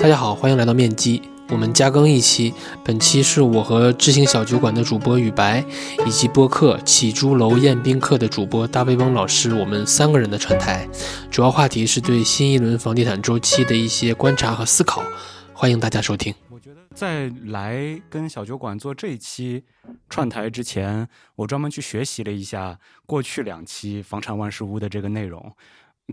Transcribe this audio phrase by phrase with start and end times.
[0.00, 1.20] 大家好，欢迎来到面基。
[1.50, 5.62] 我们加更一期，本期是我和知行小酒馆的主播雨白，
[6.06, 10.88] 以及播客起朱楼宴宾客的主播大背翁老师，我们三个人的串台。
[11.30, 15.04] 主要话题是对新一轮房地产周期的一些观察和思考，
[15.52, 16.34] 欢迎大家收听。
[16.48, 19.62] 我觉得在来跟小酒馆做这一期
[20.08, 25.52] 串台之前，我专门去学习了一下过去两期房产万事屋的这个内容，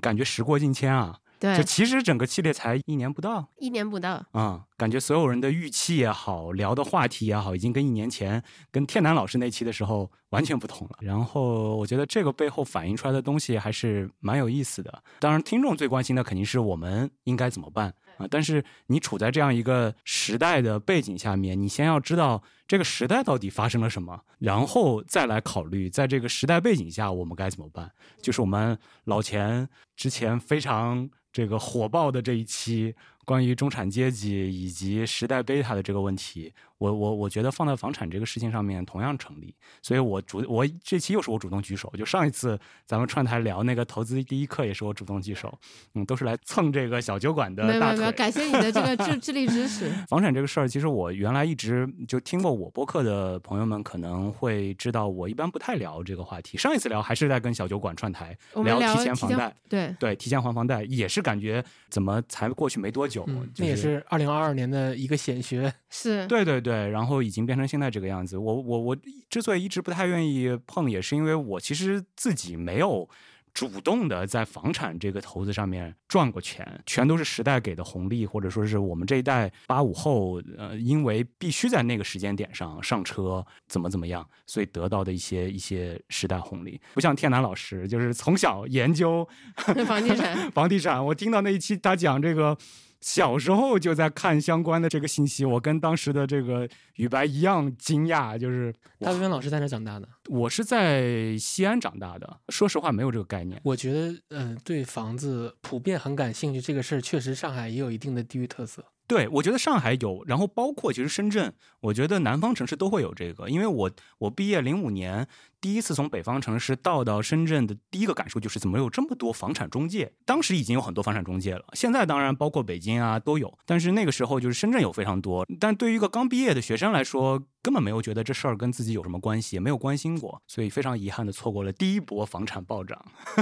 [0.02, 1.20] 感觉时过境迁啊。
[1.40, 10.98] 对，就其实整个系列才一年不到，一年不到啊、感觉所有人的预期也好，聊的话题也好，已经跟一年前跟天南老师那期的时候完全不同了。
[11.02, 15.04] 然后我觉得这个背后反映出来的东西还是蛮有意思的。
[15.20, 27.92] 当然，听众最关心的肯定是我们应该怎么办啊、但是你处在这样一个时代的背景下面，你先要知道这个时代到底发生了什么，然后再来考虑在这个时代背景下我们该怎么办。
[28.20, 45.58] 就是我们老钱之前非常这个火爆的这一期关于中产阶级以及时代贝塔的这个问题，我我我觉得放在房产这个事情上面同样成立，所以我主我这期又是我主动举手，就上一次咱们串台聊那个投资第一课也是我主动举手，
[45.95, 49.92] 嗯，都是来蹭这个小酒馆的大没有没有没有，感谢你的这个智 智力支持。
[50.08, 56.58] 房产这个事儿，其实我原来一直就听过我播客的朋友们可能会知道，我一般不太聊这个话题。
[56.58, 65.73] 上一次聊还是在跟小酒馆串台聊提前房贷，对，对，提前还房贷也是感觉怎么才过去没多久，嗯，就那也是二零二二年的一个显学。
[65.89, 68.38] 是，对对对，然后已经变成现在这个样子。
[68.38, 68.98] 我我我
[69.30, 73.08] 之所以一直不太愿意碰，也是因为我其实自己没有
[73.54, 86.80] 主动的在房产这个投资上面赚过钱，全都是时代给的红利，或者说是我们这一代八五后，呃，因为必须在那个时间点上上车，怎么怎么样，所以得到的一些一些时代红利。
[86.94, 89.28] 不像天南老师，就是从小研究
[89.88, 92.58] 房地产 房地产，我听到那一期他讲这个。
[93.02, 100.08] 小时候就在看相关的这个信息，我跟当时的这个雨白一样惊讶，就是大卫老师在哪长大的？
[100.30, 103.61] 我是在西安长大的，说实话没有这个概念。
[103.64, 108.83] 我觉得，嗯、对房子普遍很感兴趣，这个事儿确实上海也有一定的地域特色。
[109.08, 115.26] 对，我觉得上海有，然后包括其实深圳，我觉得南方城市都会有这个，因为我我毕业零五年
[115.62, 120.12] 第一次从北方城市到到深圳的第一个感受就是怎么有这么多房产中介？
[120.26, 132.98] 当时已经有很多房产中介了，现在当然包括北京啊都有，但是那个时候就是深圳有非常多，但对于一个刚毕业的学生来说，根本没有觉得这事儿跟自己有什么关系，也没有关心过，所以非常遗憾的错过了第一波房产暴涨。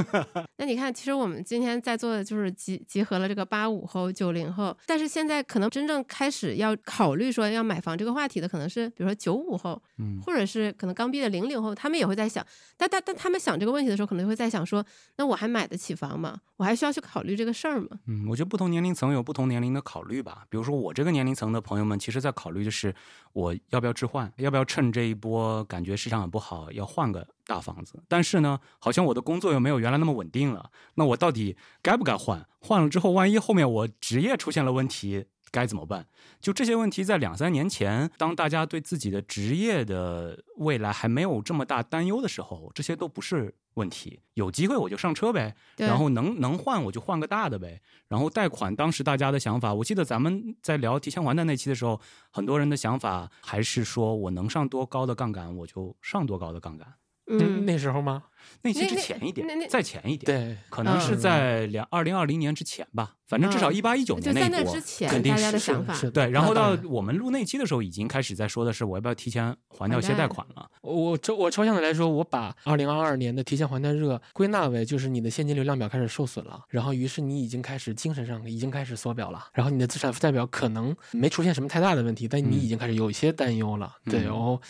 [0.57, 12.43] 那你看，其实我们今天在座的就是集集合了这个八五后、九零后，但是现在可能真正开始要考虑说要买房这个话题的，可能是比如说九五后，嗯或者是可能刚毕业的零零后，他们也会在想，
[12.75, 14.83] 但但但他们想这个问题的时候，可能会在想说，
[15.17, 16.39] 那我还买得起房吗？
[16.57, 17.89] 我还需要去考虑这个事儿吗？
[18.07, 20.45] 嗯，我觉得不同年龄层有不同年龄的考虑吧。
[20.49, 22.95] 比如说我这个年龄层的朋友们，其实在考虑的是
[23.33, 28.01] 我要不要置换，换要不要趁这一波感觉市场很不好，要换个大房子。
[28.07, 32.47] 但是呢，好像我的工作又没有原来那么稳定了，那我到底该不该换？
[32.61, 36.05] 换了之后，万一后面我职业出现了问题，该怎么办？
[36.41, 44.19] 就这些问题，在两三年前，当大家对自己的职业的未来还没有这么大担忧的时候，这些都不是问题。
[44.33, 47.81] 有机会我就上车呗，然后能能换我就换个大的呗。
[48.09, 52.01] 然后贷款，当时大家的想法，我记得咱们在聊提前还贷那期的时候，
[52.31, 56.85] 很多人的想法还是说我能上多高的杠杆，我就上多高的杠杆。
[57.27, 58.23] 嗯，那时候吗？
[58.61, 70.69] 那期之前一点那那，再前一点，对，可能是嗯在两二零二零年之前吧，反正至少嗯一八一九年那一波之前肯定大家的是想法是对，然后到我们录那期的时候，已经开始在说的是我要不要提前还掉一些贷贷款了。
[70.81, 83.95] 我抽我抽象的来说，我把二零二二年的提前还贷热归纳为就是你的现金流量表开始受损了，然后于是你已经开始精神上已经开始缩表了，然后你的资产负债表可能没出现什么太大的问题，但你嗯已经开始有一些担忧了。
[84.05, 84.61] 对，嗯然后嗯，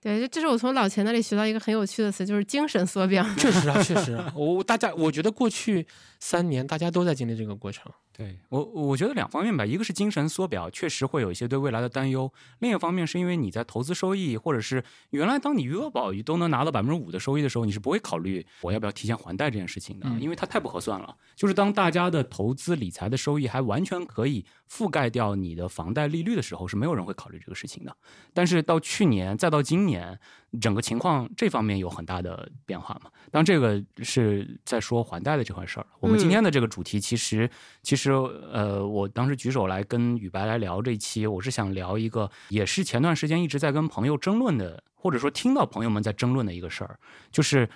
[0.00, 3.24] 对，这这是我从老钱那里学到一个很有趣的词，就是精神缩表。
[3.38, 5.86] 确实啊，确实啊， 我大家我觉得过去
[6.18, 7.90] 三年大家都在经历这个过程。
[8.16, 12.28] 对我，我觉得两方面吧，一个是精神缩表，确实会有一些对未来的担忧；
[12.60, 21.16] 另一方面是因为你在投资收益，或者是原来当你余额宝都能拿到百分之五的收益的时候，你是不会考虑我要不要提前还贷这件事情的，嗯因为它太不合算了。
[21.34, 27.96] 就是当大家的投资理财的收益还完全可以覆盖掉你的房贷利率的时候，是没有人会考虑这个事情的。
[28.32, 30.18] 但是到去年再到今年，
[30.60, 33.10] 整个情况这方面有很大的变化嘛。
[33.32, 35.86] 当然，这个是在说还贷的这块事儿。
[35.98, 37.50] 我们今天的这个主题，其实、
[37.82, 46.98] 其实呃，我当时举手来跟雨白来聊这一期，我是想聊一个，也是前段时间一直在跟朋友争论的，或者说听到朋友们在争论的一个事儿，
[47.30, 47.68] 就是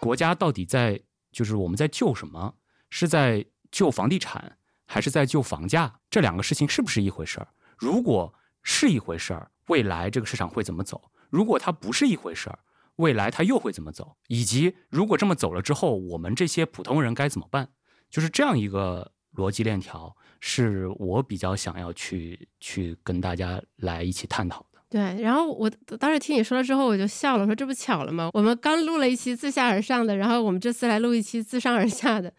[0.00, 1.00] 国家到底在，
[1.32, 2.54] 就是我们在救什么？
[2.90, 4.56] 是在救房地产，
[4.86, 6.00] 还是在救房价？
[6.08, 7.48] 这两个事情是不是一回事儿？
[7.76, 8.32] 如果
[8.62, 11.10] 是一回事儿，未来这个市场会怎么走？
[11.28, 12.58] 如果它不是一回事儿，
[12.96, 14.16] 未来它又会怎么走？
[14.28, 17.68] 以及如果这么走了之后，我们这些普通人该怎么办？
[18.10, 24.78] 就是这样一个逻辑链条，是我比较想要去去跟大家来一起探讨的。
[24.90, 28.30] 对，然后我当时听你说了之后，我就笑了，说这不巧了吗？
[28.32, 32.32] 我们刚录了一期自下而上的，然后我们这次来录一期自上而下的。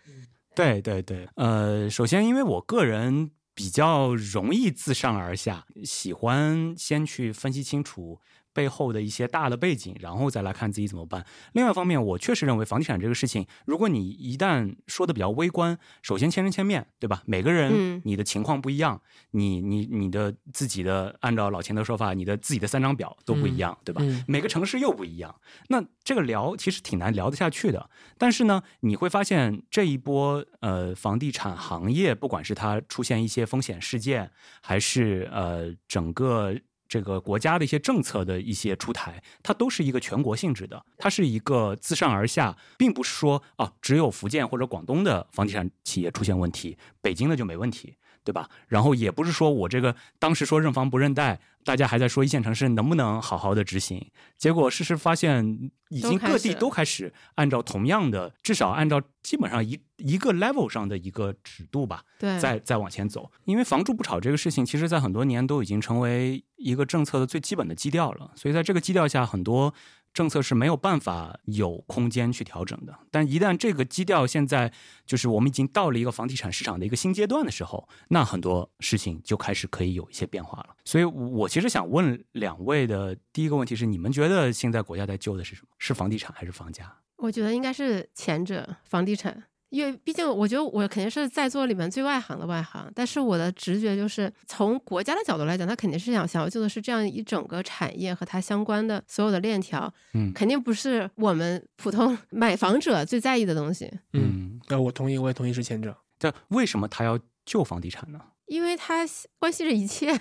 [0.55, 8.19] 对对对，呃，首先因为我个人比较容易自上而下，喜欢先去分析清楚。
[8.53, 11.25] 背后的一些大的背景，然后再来看自己怎么办。
[11.53, 17.21] 另外一方面，我确实认为房地产这个事情，如果你一旦说的比较微观，首先千人千面对吧？
[17.25, 19.01] 每个人你的情况不一样，
[19.31, 24.01] 你你你的自己的按照老钱的说法，你的自己的三张表都不一样，对吧？
[24.27, 25.35] 每个城市又不一样，
[25.67, 27.89] 那这个聊其实挺难聊得下去的。
[28.17, 34.31] 但是呢，你会发现这一波呃房地产行业，不管是它出现一些风险事件，
[34.61, 36.55] 还是呃整个。
[36.89, 47.95] 这个国家的一些政策的一些出台，它都是一个全国性质的，它是一个自上而下，并不是说啊，只有福建或者广东的房地产企业出现问题，北京的就没问题。
[48.29, 48.47] 对吧？
[48.67, 63.31] 然后也不是说我这个当时说认房不认贷，大家还在说一线城市能不能好好的执行，结果事实发现，已经各地都开始按照同样的，至少按照基本上一一个 level 上的一个尺度吧，对，再再往前走。
[63.45, 69.73] 因为房住不炒这个事情，其实在很多年都已经成为一个政策的最基本的基调了，所以在这个基调下，很多。
[70.13, 74.71] 政策是没有办法有空间去调整的，但一旦这个基调现在
[75.05, 80.75] 就是我们已经到了一个房地产市场的一个新阶段的时候，那很多事情就开始可以有一些变化了。
[80.83, 85.67] 所以，我其实想问两位的第一个问题是：你们觉得现在国家在救的是什么？
[85.77, 86.97] 是房地产还是房价？
[87.17, 89.43] 我觉得应该是前者，房地产。
[89.69, 105.95] 因为毕竟，我觉得我肯定是在座里面最外行的外行，但是我的直觉就是从国家的角度来讲，他肯定是想想要救的是这样一整个产业和它相关的所有的链条，嗯，肯定不是我们普通 买房者最在意的东西，嗯，那我同意，我也同意是前者。
[106.17, 108.19] 但为什么他要救房地产呢？
[108.47, 109.05] 因为它
[109.37, 110.11] 关系着一切，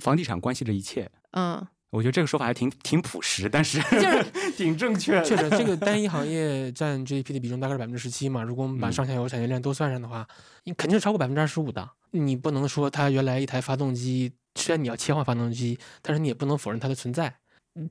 [0.00, 1.66] 房地产关系着一切，嗯。
[1.90, 4.24] 我觉得这个说法还挺挺朴实，但是就是
[4.56, 5.20] 挺正确。
[5.24, 8.42] 确实，这个单一行业占 GDP 的比重大概是百分之十七嘛。
[8.42, 10.26] 如果我们把上下游产业链都算上的话，
[10.64, 11.88] 你肯定是超过百分之二十五的。
[12.10, 17.34] 你不能说它原来一台发动机，虽然你要切换发动机，但是你也不能否认它的存在。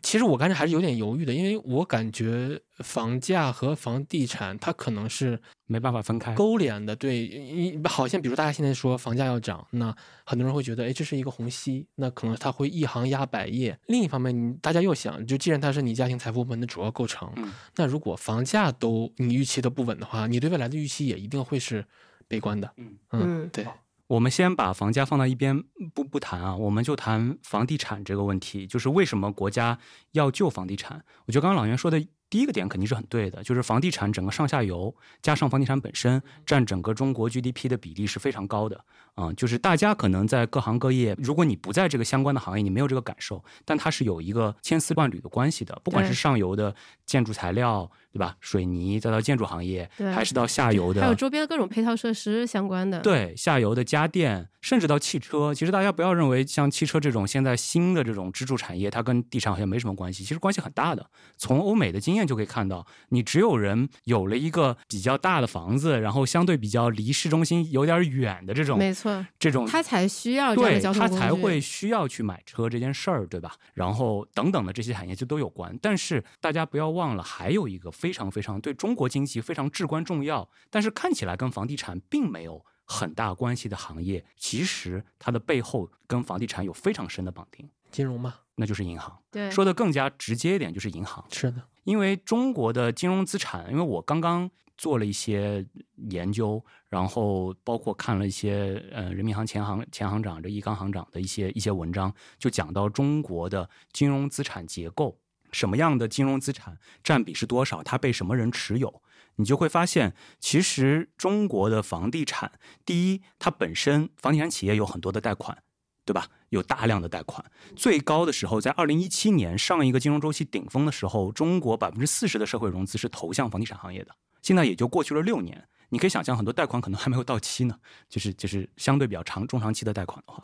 [0.02, 6.96] 其实我刚才还是有点犹豫的，因为我感觉房价和房地产它可能是没办法分开勾连的。
[6.96, 9.96] 对，你好像比如大家现在说房价要涨，那
[10.26, 13.78] 很多人会觉得，哎，这是一个虹吸，那可能它会一行压百业。
[13.88, 17.32] 另一方面，你大家又想，就既然它是你家庭财富部门的主要构成，
[17.76, 21.86] 那如果房价都你预期都不稳的话，你对未来的预期也一定会是
[22.28, 22.72] 悲观的。
[22.78, 23.66] 嗯嗯，对。
[24.08, 25.64] 我们先把房价放到一边
[25.94, 29.78] 不不谈啊，我们就谈房地产这个问题，就是为什么国家
[30.14, 31.04] 要救房地产？
[31.26, 32.06] 我觉得刚刚老袁说的。
[32.30, 38.84] 第一个点肯定是很对的，就是房地产整个上下游加上房地产本身占整个中国 GDP 的比例是非常高的
[39.16, 39.32] 啊。
[39.32, 45.80] 就是大家可能在各行各业，如果你不在这个相关的行业，你没有这个感受，但它是有一个千丝万缕的关系的。
[45.86, 46.76] 不管是上游的
[47.06, 48.36] 建筑材料，对吧？
[48.40, 53.00] 水泥再到建筑行业，还是到下游的，还有周边的各种配套设施相关的。
[53.00, 55.54] 对，下游的家电，甚至到汽车。
[55.54, 61.10] 其实大家不要认为像汽车这种现在新的这种支柱产业，它跟地产好像没什么关系，其实关系很大的。
[61.38, 62.28] 从欧美的经验。
[62.28, 73.54] 就可以看到，你只有人有了一个比较大的房子，然后相对比较离市中心有点远的这种，没错，这种他才需要对，他才会需要去买车这件事儿，对吧？
[73.76, 75.74] 然后等等的这些产业就都有关。
[75.82, 87.70] 但是大家不要忘了，还有一个非常非常对中国经济非常至关重要，但是看起来跟房地产并没有很大关系的行业，其实它的背后跟房地产有非常深的绑定。
[87.90, 89.18] 金融嘛，那就是银行。
[89.32, 91.26] 对，说的更加直接一点，就是银行。
[91.32, 91.62] 是的。
[91.86, 95.66] 因为中国的金融资产，因为我刚刚做了一些
[96.10, 105.18] 研究，然后包括看了一些呃人民银行前行前行长这易纲行长的一些一些文章，就讲到中国的金融资产结构，
[105.52, 109.02] 什么样的金融资产占比是多少，它被什么人持有，
[109.36, 112.52] 你就会发现，其实中国的房地产，
[112.86, 115.64] 第一，它本身房地产企业有很多的贷款。
[116.08, 116.26] 对吧？
[116.52, 117.44] 有大量的贷款，
[117.76, 124.16] 最高的时候在二零一七年上一个金融周期顶峰的时候，中国百分之四十的社会融资是投向房地产行业的。
[124.42, 127.78] 现在也就过去了六年，你可以想象很多贷款可能还没有到期呢，
[128.08, 130.42] 就是就是相对比较长中长期的贷款的话。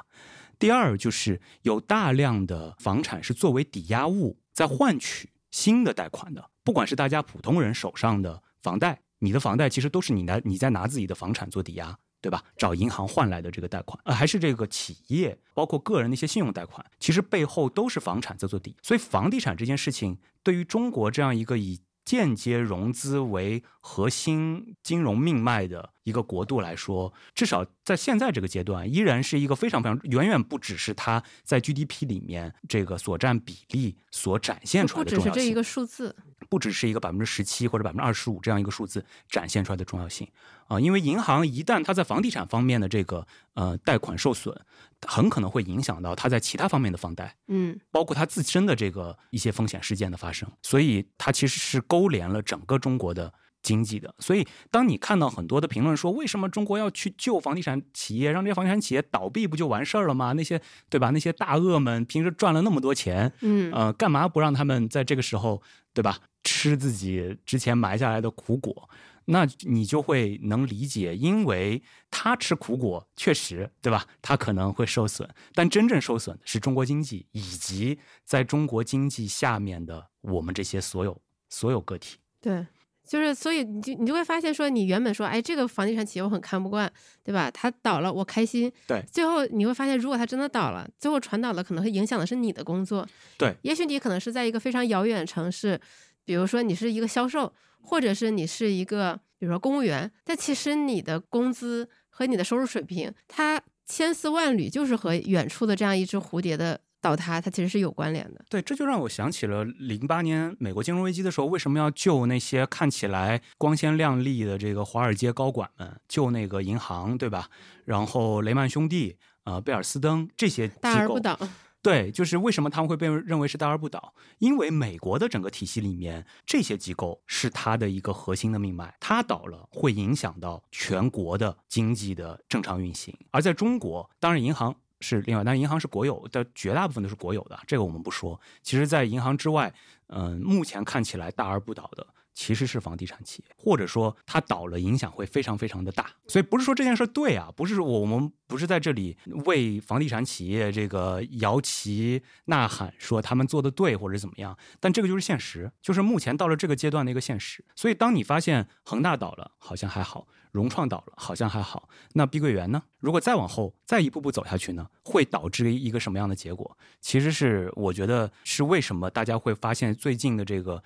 [0.59, 11.97] 第二就是有大量的房产是作为抵押物在换取新的贷款的，不管是大家普通人手上的房贷，你的房贷其实都是你拿你在拿自己的房产做抵押。
[12.23, 12.41] 对吧？
[12.55, 18.77] 找银行换来的这个贷款，呃，还是这个企业，包括个人的一些信用贷款，其实背后都是房产在做底。
[18.81, 35.31] 所以，房地产这件事情对于中国这样一个以间接融资为核心金融命脉的一个国度来说，至少在现在这个阶段，依然是一个非常非常远远不只是它在 GDP 里面这个所占比例所展现出来的重要性。
[35.31, 36.15] 不只是这一个数字，
[36.49, 40.25] 不只是一个百分之十七或者百分之二十五这样一个数字展现出来的重要性
[40.67, 40.79] 啊！
[40.79, 44.57] 因为银行一旦它在房地产方面的这个呃贷款受损，
[45.05, 54.13] 很可能会影响到它在其他方面的放贷，嗯，包括它自身的这个一些风险事件的发生，所以它其实是勾连了整个中国的经济的。
[54.19, 60.33] 所以，当你看到很多的评论说，为什么中国要去救房地产企业，让这些房地产企业倒闭不就完事儿了吗？
[60.33, 61.09] 那些对吧？
[61.09, 66.19] 那些大鳄们平时赚了那么多钱，嗯呃，干嘛不让他们在这个时候，对吧？
[66.43, 68.89] 吃自己之前埋下来的苦果？
[69.25, 74.05] 那你就会能理解，因为他吃苦果，确实，对吧？
[74.21, 82.17] 他可能会受损，但真正受损的是中国经济，以及在中国经济下面的我们这些所有所有个体。
[82.41, 82.67] 对，
[83.05, 86.91] 就是所以你就你就会发现说，你原本说，哎，这个房地产企业我很看不惯，
[87.23, 87.51] 对吧？
[87.51, 88.71] 它倒了，我开心。
[88.87, 93.07] 对最后你会发现，如果它真的倒了，最后传导的可能会影响的是你的工作。
[93.37, 95.79] 对，也许你可能是在一个非常遥远的城市，
[96.23, 108.45] 比如说你是一个销售，或者是你是一个，比如说公务员，但其实你的工资和你的收入水平，它千丝万缕就是和远处的这样一只蝴蝶的倒塌，它其实是有关联的。
[108.49, 117.49] 对，这就让我想起了零八年美国金融危机的时候，为什么要救那些看起来光鲜亮丽的这个华尔街高管们，救那个银行，对吧？
[117.83, 121.37] 然后雷曼兄弟、呃贝尔斯登这些机构大而不，倒。
[121.83, 124.13] 对，就是为什么他们会被认为是大而不倒？
[124.39, 133.13] 因为美国的整个体系里面，这些机构是它的一个核心的命脉，它倒了会影响到全国的经济的正常运行。
[133.31, 138.39] 而在中国，当然银行是另外，但银行是国有的，绝大部分都是国有的，这个我们不说。
[138.61, 139.71] 其实，在银行之外，
[140.07, 142.07] 嗯、目前看起来大而不倒的。
[142.33, 146.09] 其实是房地产企业，或者说它倒了，影响会非常非常的大。
[146.27, 154.57] 所以不是说这件事对啊，不是我们不是在这里为房地产企业这个摇旗呐喊，说他们做的对或者怎么样。
[154.79, 157.63] 但这个就是现实，就是目前到了这个阶段的一个现实。
[157.75, 161.87] 所以当你发现恒大倒了，好像还好；融创倒了，好像还好。
[162.13, 162.83] 那碧桂园呢？
[162.99, 166.77] 如果再往后再一步步走下去呢，会导致一个什么样的结果？
[167.01, 170.81] 其实是我觉得是为什么大家会发现最近的这个。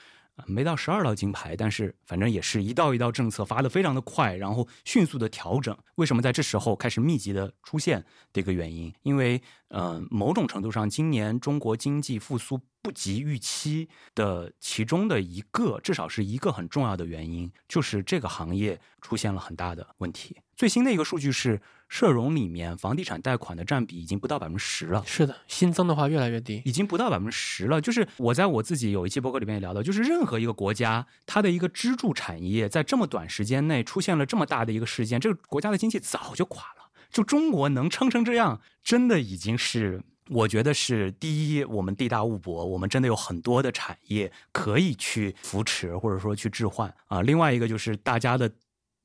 [0.46, 5.76] 没到十二道金牌，但是反正也是一道一道政策发的非常的快，然后迅速的调整。
[5.96, 8.94] 为什么在这时候开始密集的出现的一个原因？
[9.02, 20.38] 因为呃，某种程度上，今年中国经济复苏不及预期的其中的一个，至少是一个很重要的原因，就是这个行业出现了很大的问题。
[20.56, 25.04] 最新的一个数据是，社融里面房地产贷款的占比已经不到百分之十了。
[25.06, 26.62] 是的，新增的话越来越低。
[26.66, 27.80] 已经不到百分之十了。
[27.80, 36.92] 就是我在我自己有一期博客里面也聊到，就是任何一个国家，它的一个支柱产业在这么短时间内出现了这么大的一个事件，这个国家的经济早就垮了。
[37.10, 40.02] 就中国能撑成这样，真的已经是。
[40.30, 47.22] 我觉得是第一，我们地大物博，我们真的有很多的产业可以去扶持或者说去置换啊。
[47.22, 48.52] 另外一个就是大家的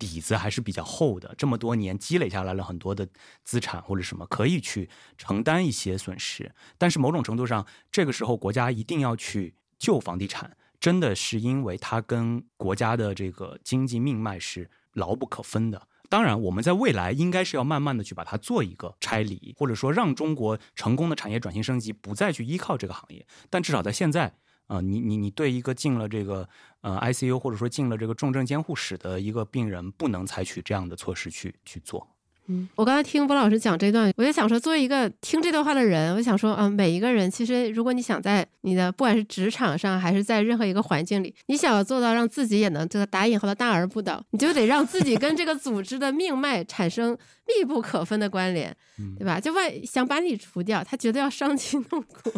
[0.03, 3.07] 底子还是比较厚的，这么多年积累下来了很多的
[3.45, 6.53] 资产或者什么，可以去承担一些损失。
[6.77, 15.87] 但是某种程度上，这个时候国家一定要去救房地产，真的是因为它跟国家的这个经济命脉是牢不可分的。
[16.09, 23.25] 当然，我们在未来应该是要慢慢的去把它做一个拆离，或者说让中国成功的产业转型升级不再去依靠这个行业。
[23.49, 24.35] 但至少在现在，
[24.67, 26.49] 啊、你你你对一个进了这个
[26.81, 32.09] 呃 ICU 或者说进了这个重症监护室的一个病人，不能采取这样的措施去去做。
[32.47, 47.17] 嗯，我刚才听波老师讲这段，我就想说，作为一个听这段话的人，我想说，嗯，每一个人其实，如果你想在你的不管是职场上，还是在任何一个环境里，你想要做到让自己也能这个打引号的大而不倒，你就得让自己跟这个组织的命脉产生
[47.47, 48.77] 密不可分的关联，
[49.17, 49.39] 对吧？
[49.39, 52.33] 就万想把你除掉，他绝对要伤筋动 骨。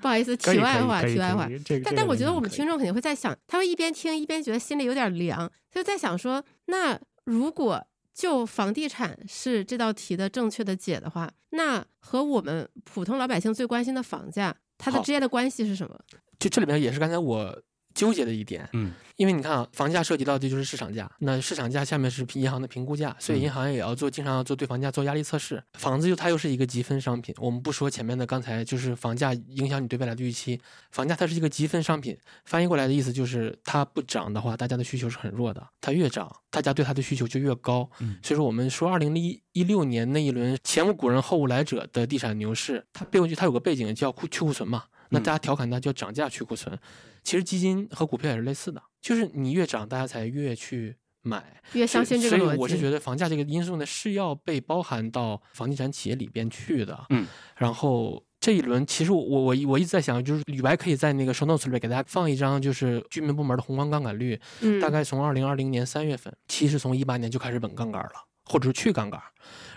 [0.00, 1.48] 不好意思，题外话，题外话。
[1.84, 15.98] 但但我觉得我们听众肯定会在想，他会一边听一边觉得心里有点凉，他就在想说，那如果就房地产是这道题的正确的解的话，那和我们普通老百姓最关心的房价，它的好之间的关系是什么？
[16.38, 17.62] 就这里面也是刚才我
[17.98, 18.68] 纠结的一点。
[18.72, 25.60] 嗯因为你看啊，房价涉及到的就是市场价，那市场价下面是银行的评估价，所以嗯银行也要做，经常要做对房价做压力测试。
[25.72, 30.60] 房子又它又是一个积分商品，我们不说前面的刚才就是房价影响你对未来的预期，
[30.92, 37.90] 房价它是一个积分商品，翻译过来的意思就是它不涨的话，大家的需求是很弱的，它越涨，大家对它的需求就越高。
[37.98, 46.78] 嗯所以说我们说二零一一六年那一轮前无古人后无来者的地产牛市，它背后就它有个背景叫库去库存嘛，那嗯大家调侃它叫涨价去库存。
[47.24, 51.60] 其实基金和股票也是类似的，就是你越涨，大家才越去买。
[51.72, 52.44] 越相信这个逻辑。
[52.46, 57.06] 所以我是觉得房价这个因素呢是要被包含到房地产企业里边去的。
[57.10, 68.12] 嗯，然后这一轮其实我我我一直在想，就是李白可以在那个 show notes 里面给大家放一张，就是居民部门的宏观杠杆率，嗯，大概从二零二零年三月份，其实从一八年就开始稳杠杆了，
[68.46, 69.20] 或者是去杠杆，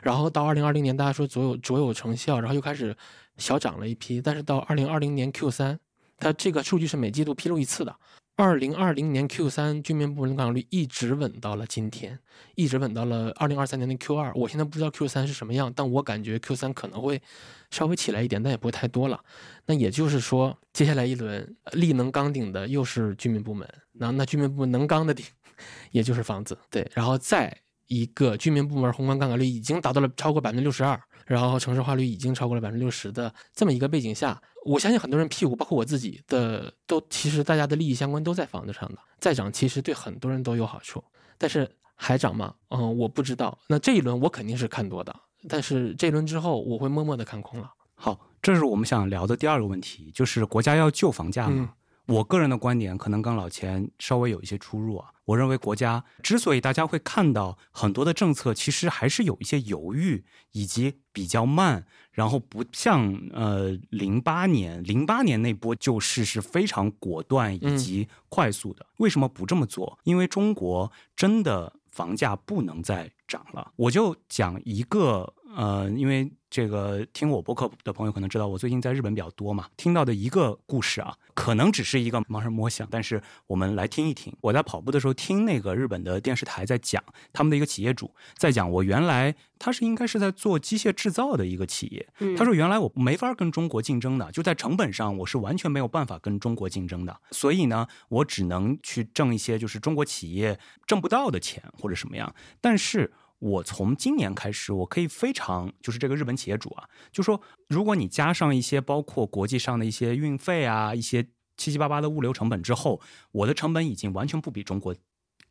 [0.03, 2.95] 然后到二零二零年大家说卓有卓有成效，然后又开始
[3.41, 5.77] 小涨了一批，但是到二零二零年 Q 三，
[6.17, 7.93] 它这个数据是每季度披露一次的。
[8.37, 12.17] 二零二零年 Q 三居民部门杠杆率一直稳到了今天，
[12.55, 14.31] 一直稳到了二零二三年的 Q 二。
[14.33, 17.21] 我现在不知道 Q 三是什么样，但我感觉 Q 三可能会
[17.69, 19.19] 稍微起来一点，但也不会太多了。
[19.65, 25.23] 那也就是说，接下来一轮力能刚顶的又是居民部门，那那居民部门能刚的顶，
[25.91, 27.55] 也就是房子，对，然后再
[27.91, 41.03] 一个居民部门宏观杠杆率已经达到了超过百分之六十二，然后城市化率已经超过了百分之六十的这么一个背景下，我相信很多人屁股，包括我自己的，都其实大家的利益相关都在房子上的，再涨其实对很多人都有好处，
[41.37, 42.55] 但是还涨吗？
[42.69, 43.59] 嗯，我不知道。
[43.67, 45.13] 那这一轮我肯定是看多的，
[45.49, 47.69] 但是这一轮之后我会默默的看空了。
[47.95, 51.73] 好，这是我们想聊的第二个问题，就是国家要救房价吗？
[52.07, 55.09] 我个人的观点可能跟老钱稍微有一些出入啊。
[55.25, 68.85] 我认为国家之所以大家会看到很多的政策，其实还是有一些犹豫以及比较慢，然后不像呃零八年零八年那波救市是非常果断以及快速的。
[68.97, 69.97] 为什么不这么做？
[70.03, 73.71] 因为中国真的房价不能再涨了。
[73.77, 84.33] 我就讲一个呃，因为这个听我播客的朋友可能知道，我最近在日本比较多嘛，听到的一个故事啊，可能只是一个盲人摸象，但是我们来听一听。
[84.41, 103.13] 我在跑步的时候听那个日本的电视台在讲他们的一个企业主在讲，我原来他是应该是在做机械制造的一个企业，嗯他说原来我没法跟中国竞争的，就在成本上我是完全没有办法跟中国竞争的，所以呢，我只能去挣一些就是中国企业挣不到的钱或者什么样，但是。
[103.41, 111.23] 我从今年开始，我可以非常就是这个日本企业主啊，就说如果你加上一些包括国际上的一些运费啊，一些
[111.57, 113.01] 七七八八的物流成本之后，
[113.31, 114.95] 我的成本已经完全不比中国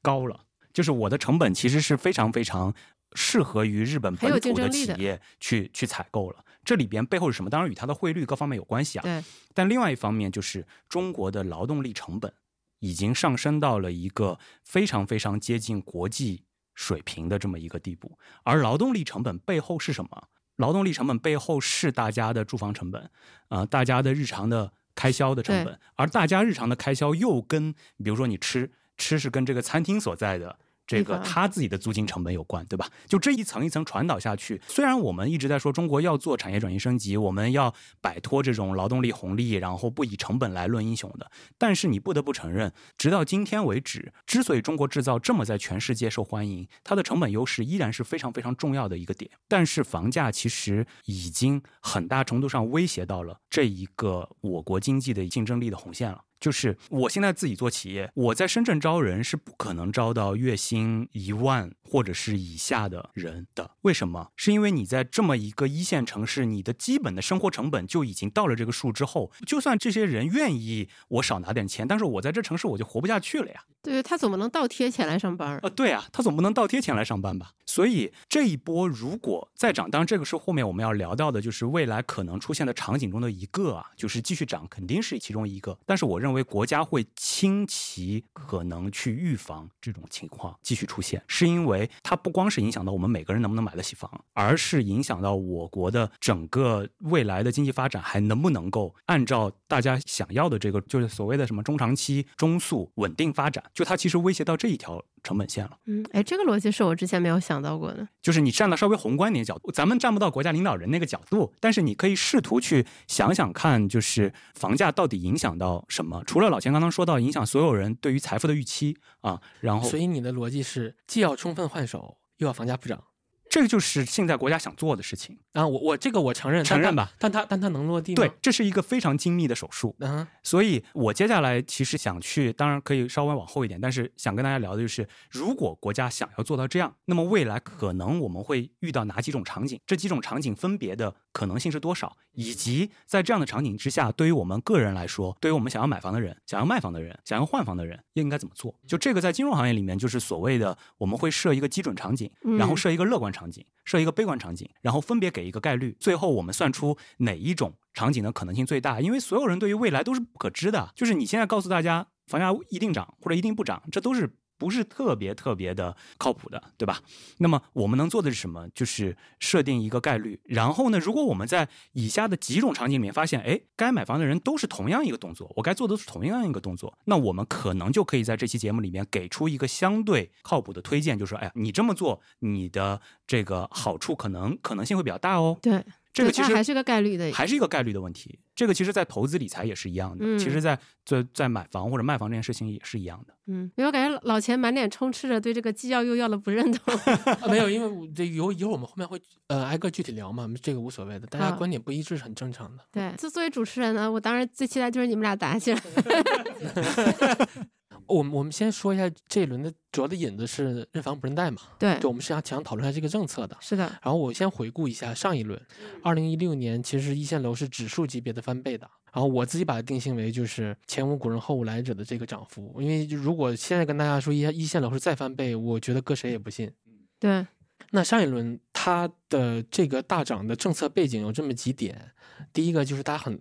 [0.01, 0.47] 高了。
[0.73, 2.73] 就是我的成本其实是非常非常
[3.15, 6.45] 适合于日本本土的企业去去采购了。
[6.65, 7.51] 这里边背后是什么？
[7.51, 9.03] 当然与它的汇率各方面有关系啊。
[9.03, 12.33] 对，但另外一方面就是中国的劳动力成本
[12.79, 16.45] 已经上升到了一个非常非常接近国际
[16.81, 18.19] 水平的这么一个地步。
[18.43, 20.29] 而劳动力成本背后是什么？
[20.57, 23.11] 劳动力成本背后是大家的住房成本，
[23.49, 30.59] 啊、大家的日常的开销的成本，而大家日常的开销又跟，比如说你吃吃是跟这个餐厅所在的。
[30.91, 32.89] 这个他自己的租金成本有关，对吧？
[33.07, 34.61] 就这一层一层传导下去。
[34.67, 49.31] 虽然我们一直在说中国要做产业转型升级，我们要摆脱这种劳动力红利，然后不以成本来论英雄的，但是你不得不承认，直到今天为止，之所以中国制造这么在全世界受欢迎，它的成本优势依然是非常非常重要的一个点。
[49.47, 56.23] 但是房价其实已经很大程度上威胁到了这一个我国经济的竞争力的红线了。
[56.41, 63.71] 就是我现在自己做企业，我在深圳招人是不可能招到月薪一万或者是以下的人的。
[63.83, 64.31] 为什么？
[64.37, 73.63] 是因为你在这么一个一线城市，你的基本的生活成本就已经到了这个数之后，就算这些人愿意我少拿点钱，但是我在这城市我就活不下去了呀。
[73.83, 75.61] 对他总不能倒贴钱来上班啊。
[75.63, 77.53] 呃，对啊，他总不能倒贴钱来上班吧？
[77.65, 85.79] 所以这一波如果再涨，当然这个是后面我们要聊到的，就是未来可能出现的场景中的一个啊，就是继续涨，肯定是其中一个。
[85.87, 105.77] 但是我认因为国家会倾其可能去预防这种情况继续出现，是因为它不光是影响到我们每个人能不能买得起房，而是影响到我国的整个未来的经济发展还能不能够按照大家想要的这个，就是所谓的什么中长期、中速稳定发展，就它其实威胁到这一条成本线了。
[105.87, 108.07] 嗯，哎，这个逻辑是我之前没有想到过的。
[108.21, 116.23] 就是你站到稍微宏观点角度，咱们站不到国家领导人那个角度，但是你可以试图去想想看，就是房价到底影响到什么？
[116.27, 123.03] 除了老钱刚刚说到影响所有人对于财富的预期啊，然后所以你的逻辑是既要充分换手，又要房价不涨。
[123.51, 125.37] 这个就是现在国家想做的事情。
[125.53, 128.23] 啊，我我这个我承认，承认吧但它但它能落地吗？
[128.23, 129.95] 对，，这是一个非常精密的手术。
[129.99, 139.81] 嗯，所以我接下来其实想去，当然可以稍微往后一点，但是想跟大家聊的就是，如果国家想要做到这样，那么未来可能我们会遇到哪几种场景？
[139.85, 142.17] 这几种场景分别的可能性是多少？
[142.33, 148.75] 以及在这样的场景之下，对于我们个人来说，对于我们想要买房的人、想要卖房的人、想要换房的人，应该怎么做？
[148.87, 159.01] 就这个在金融行业里面，就是所谓的我们会设一个基准场景，然后嗯设一个乐观场景，设一个悲观场景，然后分别给一个概率，最后我们算出哪一种场景的可能性最大。
[159.01, 164.37] 因为所有人对于未来都是不可知的，就是你现在告诉大家房价一定涨或者一定不涨，这都是。
[164.61, 167.01] 不是特别特别的靠谱的，对吧？
[167.39, 168.69] 那么我们能做的是什么？
[168.75, 185.57] 就是设定一个概率，然后呢，如果我们在以下的几种场景里面发现，哎，该买房的人都是同样一个动作，我该做的是同样一个动作，那我们可能就可以在这期节目里面给出一个相对靠谱的推荐，就是说，哎呀，你这么做，你的这个好处可能可能性会比较大哦。
[185.63, 188.39] 对，这个其实还是个概率的，还是一个概率的问题。
[188.55, 190.25] 这个其实，在投资理财也是一样的。
[190.27, 193.35] 嗯其实在，在在买房或者卖房这件事情也是一样的。
[193.47, 196.95] 嗯，因为我感觉老钱满脸充斥着对这个既要又要的不认同。
[197.41, 202.85] 啊没有，因为我这有一会儿我们后面会呃挨个具体聊嘛，这个无所谓的，大家观点不一致是很正常的。
[202.91, 205.81] 对，就作为主持人呢，我当然最期待就是你们俩打起来。
[208.11, 213.57] 我们我们先说一下这一轮的主要的引子是认房不认贷嘛，对就，我们是想想讨论一下这个政策的。
[213.61, 215.61] 是的，然后我先回顾一下上一轮，
[216.03, 218.91] 二零一六年其实一线楼是指数级别的翻倍的。
[219.13, 226.71] 然后我自己把它定性为就是前无古人后无来者的这个涨幅，因为如果现在跟大家说一一线楼是再翻倍，我觉得搁谁也不信。
[227.19, 227.47] 对，
[227.91, 232.13] 那上一轮它的这个大涨的政策背景有这么几点，
[232.53, 233.41] 第一个就是它很。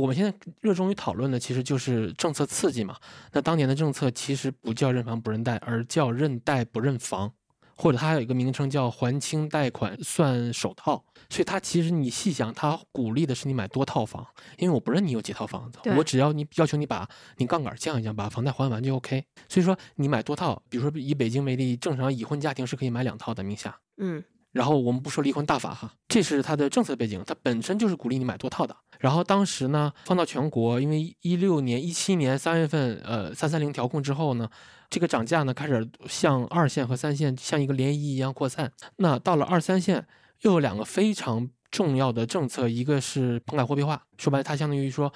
[0.00, 2.96] 我们现在热衷于讨论的其实就是政策刺激嘛。
[3.32, 7.32] 那当年的政策其实不叫认房不认贷，而叫认贷不认房，
[7.76, 11.04] 或者它还有一个名称叫还清贷款算首套。
[11.28, 14.26] 所以它其实你细想，它鼓励的是你买多套房，
[14.58, 19.24] 因为我不认你有几套房子，我只要你要求你把你杠杆降一降，把房贷还完就 OK。
[19.48, 23.78] 所以说你买多套，比如说以北京为例，正常已婚家庭是可以买两套的名下。
[23.98, 28.76] 嗯，然后我们不说离婚大法哈，这是它的政策背景，它本身就是鼓励你买多套的。
[28.98, 34.48] 然后当时呢，放到全国，因为一六年、一七年三月份，呃，三三零调控之后呢，
[34.88, 38.72] 这个涨价呢开始向二线和三线像一个涟漪一样扩散。
[38.96, 40.06] 那到了二三线，
[40.42, 45.12] 又有两个非常重要的政策，一个是棚改货币化，说白了，它相当于说。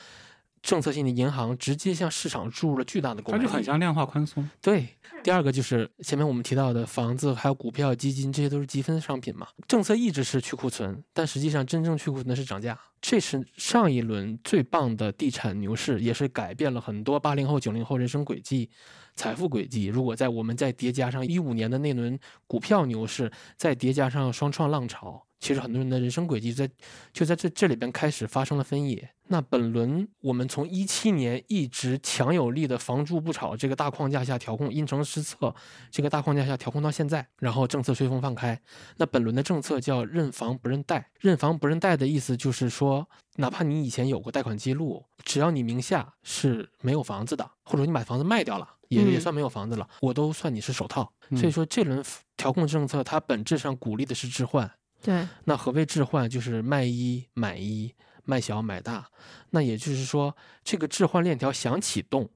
[0.64, 4.48] 政策性的银行直接向市场注入了巨大的购它买力，就很像量化宽松。
[4.62, 4.88] 对，
[5.22, 9.46] 第二个就是前面我们提到的房子，还有股票、基金，这些都是积分商品嘛。
[9.68, 12.78] 政策一直是去库存，但实际上真正去库存的是涨价。
[13.02, 18.70] 这是上一轮最棒的地产牛市，也是改变了很多八零后、九零后人生轨迹、
[19.16, 19.86] 财富轨迹。
[19.86, 26.68] 如果在我们再叠加上一五年的那轮股票牛市，再叠加上双创浪潮，其实很多人的人生轨迹在
[27.12, 29.10] 就在这这里边开始发生了分野。
[29.28, 35.54] 那本轮我们从一七年一直强有力的房住不炒这个大框架下调控，因城施策
[35.90, 38.60] 这个大框架下调控到现在，然后政策吹风放开。
[38.98, 51.12] 那本轮的政策叫认房不认贷，认房不认贷的意思就是说，哪怕你以前有过贷款记录，只要你名下是没有房子的，或者你把房子卖掉了，也也嗯算没有房子了，我都算你是首套。
[51.30, 52.04] 嗯所以说这轮
[52.36, 54.70] 调控政策它本质上鼓励的是置换。
[55.02, 56.28] 对，那何谓置换？
[56.28, 57.92] 就是卖一买一，
[58.24, 59.06] 卖小买大。
[59.50, 62.30] 那也就是说，这个置换链条想启动，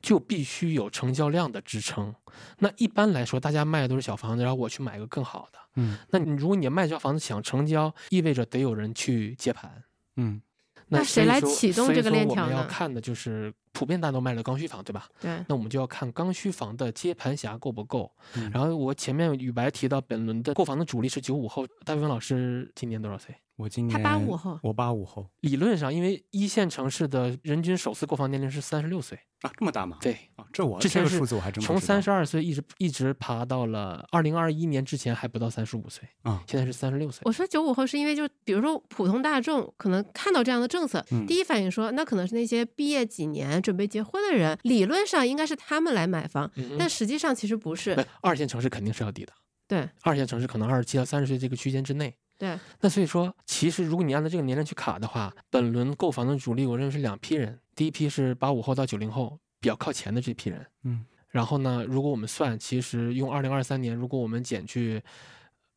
[0.00, 2.14] 就必须有成交量的支撑。
[2.58, 5.58] 那一般来说，大家卖的都是小房子，然后我去买一个更好的。
[5.74, 9.82] 嗯那你如果你卖这房子想成交，意味着得有人去接盘。
[10.16, 10.40] 嗯
[10.88, 15.06] 那谁来启动这个所以说链条呢我们要看的就是普遍大家都卖了刚需房，对吧？
[15.20, 18.10] 对，那我们就要看刚需房的接盘侠够不够。
[18.34, 23.34] 嗯然后我前面宇白提到本轮的购房的主力是九五后，大卫文老师今年多少岁？
[23.58, 29.98] 我今年他八五后我八五后理论上，因为一线城市的人均首次购房年龄是三十六岁，啊，这么大吗？
[30.00, 37.22] 对，啊，这我之前是这个数字我还真从三十二岁一直一直爬到了二零二一年之前还不到三十五岁，啊现在是三十六岁。
[37.24, 48.04] 我说九五后是因为就比如说普通大众可能看到这样的政策，嗯第一反应说那可能是那些毕业几年准备结婚的人，理论上应该是他们来买房，但实际上其实不是不。
[48.20, 49.32] 二线城市肯定是要低的，
[49.66, 52.14] 对二线城市可能二十七到三十岁这个区间之内。
[52.38, 57.58] 对，那所以说，其实如果你按照这个年龄去卡的话，本轮购房的主力，我认为是两批人。
[57.74, 65.02] 第一批是八五后到九零后比较靠前的这批人，嗯然后呢，如果我们算，其实用二零二三年，如果我们减去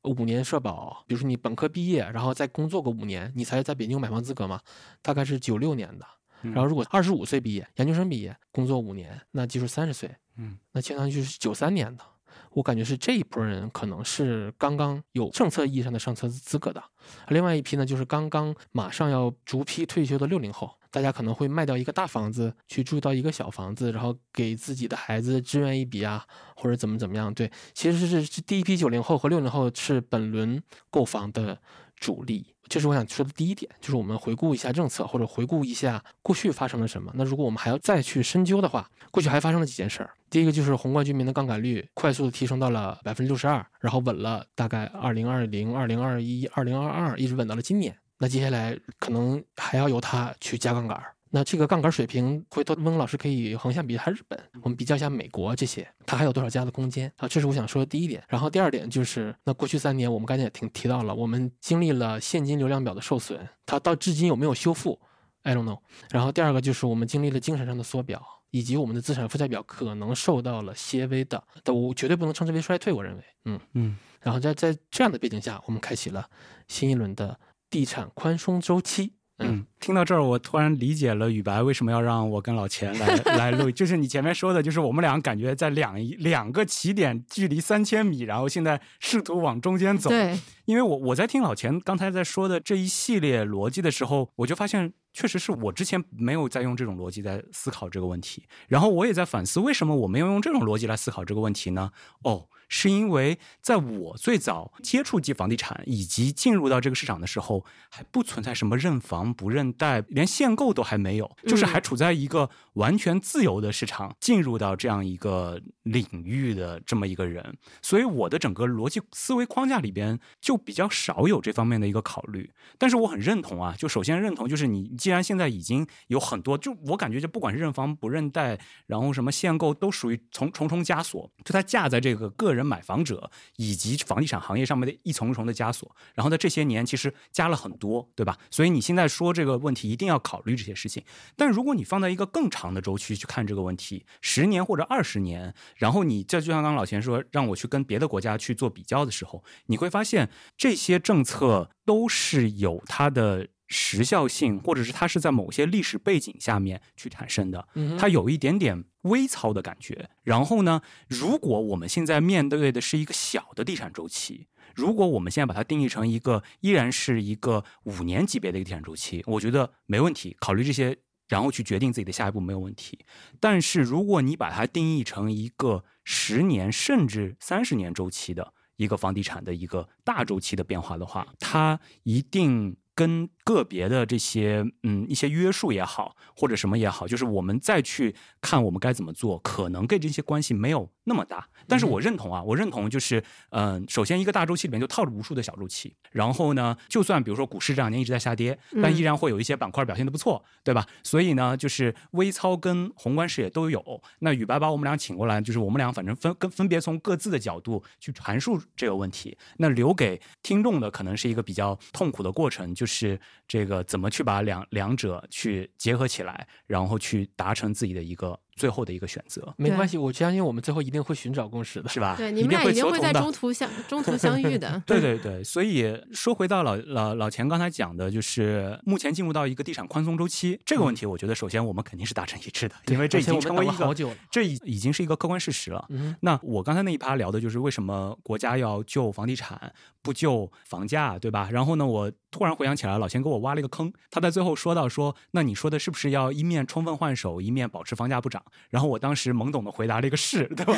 [0.04, 4.62] 五年社保，比如说你本科毕业，然后再工作个五年，你才在北京有买房资格嘛，
[5.02, 6.06] 大概是九六年的。
[6.44, 12.04] 嗯然后如果二十五岁毕业，研究生毕业，工作五年，那就是三十岁，嗯那相当于就是九三年的。
[12.52, 16.84] 我感觉是这一波人可能是刚刚有政策意义上的上车资格的，
[17.30, 27.34] 另外一批呢就是刚刚马上要逐批退休的六零后，大家可能会卖掉一个大房子去住到一个小房子，然后给自己的孩子支援一笔啊，或者怎么怎么样。
[27.34, 31.60] 对，其实是是第一批九零后和六零后是本轮购房的
[31.96, 32.51] 主力。
[32.72, 37.12] 这是我想说的第一点，就是我们回顾一下政策，或者回顾一下过去发生了什么。
[37.16, 40.10] 那如果我们还要再去深究的话，过去还发生了几件事儿。
[40.30, 47.94] 第一个就是宏观居民的杠杆率快速的提升到了百分之六十二，然后稳了大概二零二零、二零二一、二零二二，一直稳到了今年。
[48.20, 51.14] 那接下来可能还要由它去加杠杆儿。
[51.34, 57.28] 那这个杠杆水平，回头温老师可以横向比一下日本，我们比较一下美国这些，它还有多少加的空间啊？
[57.28, 58.22] 这是我想说的第一点。
[58.28, 65.00] 然后第二点就是，那过去三年我们刚才也提提到了，我们经历了现金流量表的受损，它到至今有没有修复
[65.44, 65.80] ？I don't know。
[66.10, 72.92] 然后第二个就是我们经历了精神上的缩表，以及我们的资产负债表可能受到了些微的，但我绝对不能称之为衰退。
[72.92, 73.98] 我认为，嗯嗯。
[74.20, 76.30] 然后在在这样的背景下，我们开启了
[76.68, 77.40] 新一轮的
[77.70, 79.14] 地产宽松周期。
[79.44, 90.10] 嗯，听到这儿，我突然理解了宇白为什么要让我跟老钱来 来录，就是你前面说的，就是我们俩感觉在两两个起点距离三千米，然后现在试图往中间走。
[90.10, 101.92] 对，因为我我在听老钱刚才在说的这一系列逻辑的时候，我就发现确实是我之前没有在用这种逻辑在思考这个问题，然后我也在反思为什么我没有用这种逻辑来思考这个问题呢？
[102.24, 102.48] 哦。
[102.74, 122.50] 是因为在我最早接触及房地产以及进入到这个市场的时候，还不存在什么认房不认贷，连限购都还没有，就是还处在一个完全自由的市场，进入到这样一个领域的这么一个人，所以我的整个逻辑思维框架里边就比较少有这方面的一个考虑。
[122.78, 128.58] 但是我很认同啊，就首先认同就是你既然现在已经有很多，就我感觉就不管是认房不认贷，
[128.88, 132.61] 然后什么限购都属于重重重枷锁，就它架在这个个人。
[132.66, 138.38] 买房者以及房地产行业上面的一重重的枷锁，然后在这些年其实加了很多，对吧？
[138.50, 141.04] 所以你现在说这个问题一定要考虑这些事情。
[141.36, 153.48] 但如果你放在一个更长的周期去看这个问题，十年或者二十年，然后你这就像刚刚老钱说，让我去跟别的国家去做比较的时候，你会发现这些政策都是有它的。
[153.74, 157.66] 时效性，或者是它是在某些历史背景下面去产生的，
[157.98, 160.10] 它有一点点微操的感觉。
[160.24, 170.98] 然后呢，如果我们现在面对的是一个小的地产周期，如果我们现在把它定义成一个依然是一个五年级别的一个地产周期，我觉得没问题，考虑这些，
[171.30, 173.00] 然后去决定自己的下一步没有问题。
[173.40, 182.76] 但是如果你把它定义成一个十年甚至三十年周期的一个房地产的一个大周期的变化的话，它一定。
[182.94, 191.48] 跟个别的这些嗯一些约束也好，或者什么也好，就是我们再去看我们该怎么做，可能跟这些关系没有那么大。
[191.68, 200.86] 但是我认同啊，我认同就是嗯，首先一个大周期里面就套着无数的小周期，然后呢，就算比如说股市这两年一直在下跌，但依然会有一些板块表现的不错，对吧？
[201.02, 204.02] 所以呢，就是微操跟宏观视野都有。
[204.20, 209.36] 那宇白把我们俩请过来，就是我们俩反正分跟分别从各自的角度去阐述这个问题。
[209.58, 212.86] 那留给听众的可能是一个比较痛苦的过程，就。
[212.92, 218.38] 是这个怎么去把两两者去结合起来，然后去达成自己的一个。
[218.62, 222.14] 最后的一个选择没关系，我相信我们最后一定会寻找共识的，是吧？
[222.16, 224.80] 对，你们俩一定会在中途相中途相遇的。
[224.86, 233.96] 对对对，所以说回到老老老钱刚才讲的，就是目前进入到一个地产宽松周期这个问题，我觉得首先我们肯定是达成一致的，因为这已经成为一个
[234.30, 235.84] 这已已经是一个客观事实了。
[235.90, 241.50] 嗯那我刚才那一趴聊的就是为什么国家要救房地产，不救房价，对吧？
[241.52, 248.42] 然后呢，我突然回想起来，老钱给我挖了一个坑，他在最后说到说，那你说的是不是要一面充分换手，一面保持房价不涨？
[248.70, 250.74] 然后我当时懵懂的回答了一个是，对吧？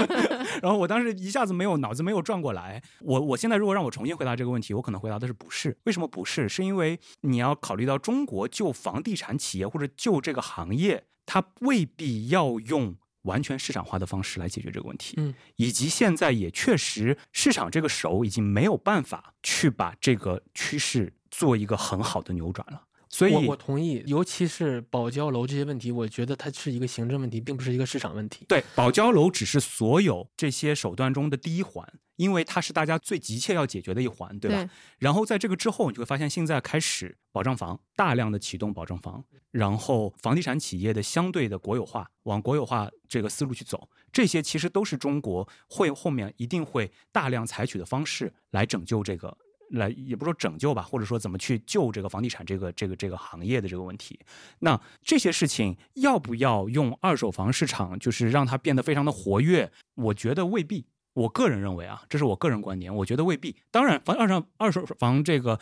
[0.62, 2.82] 然后我当时一下子没有脑子没有转过来。
[3.00, 5.76] 我我现在如果让我重新回答这个问题，我可能回答的是不是？
[5.84, 6.48] 为什么不是？
[6.48, 15.14] 是因为你要考虑到中国就房地产企业或者就这个行业，它未必要用完全市场化的方式来解决这个问题。
[15.18, 22.84] 嗯，以及现在也确实市场这个手已经没有办法去把这个趋势做一个很好的扭转了。
[23.12, 28.46] 所以，我我同意，尤其是保交楼这些问题，我觉得它是一个行政问题，并不是一个市场问题。
[28.48, 34.70] 对，保交楼只是所有这些手段中的第一环，因为它是大家最急切要解决的一环，对吧？
[34.98, 49.36] 然后在这个之后，你就会发现，现在开始保障房，大量的启动保障房，然后房地产企业的相对的国有化，往国有化这个思路去走，这些其实都是中国会后面一定会大量采取的方式来拯救这个。
[49.70, 54.18] 来，也不说拯救吧，或者说怎么去救这个房地产这个这个这个行业的这个问题。
[54.60, 59.70] 那这些事情要不要用二手房市场，就是让它变得非常的活跃？
[59.94, 60.86] 我觉得未必。
[61.14, 63.56] 我个人认为啊，这是我个人观点，我觉得未必。
[63.70, 65.58] 当然，房二手二手房这个。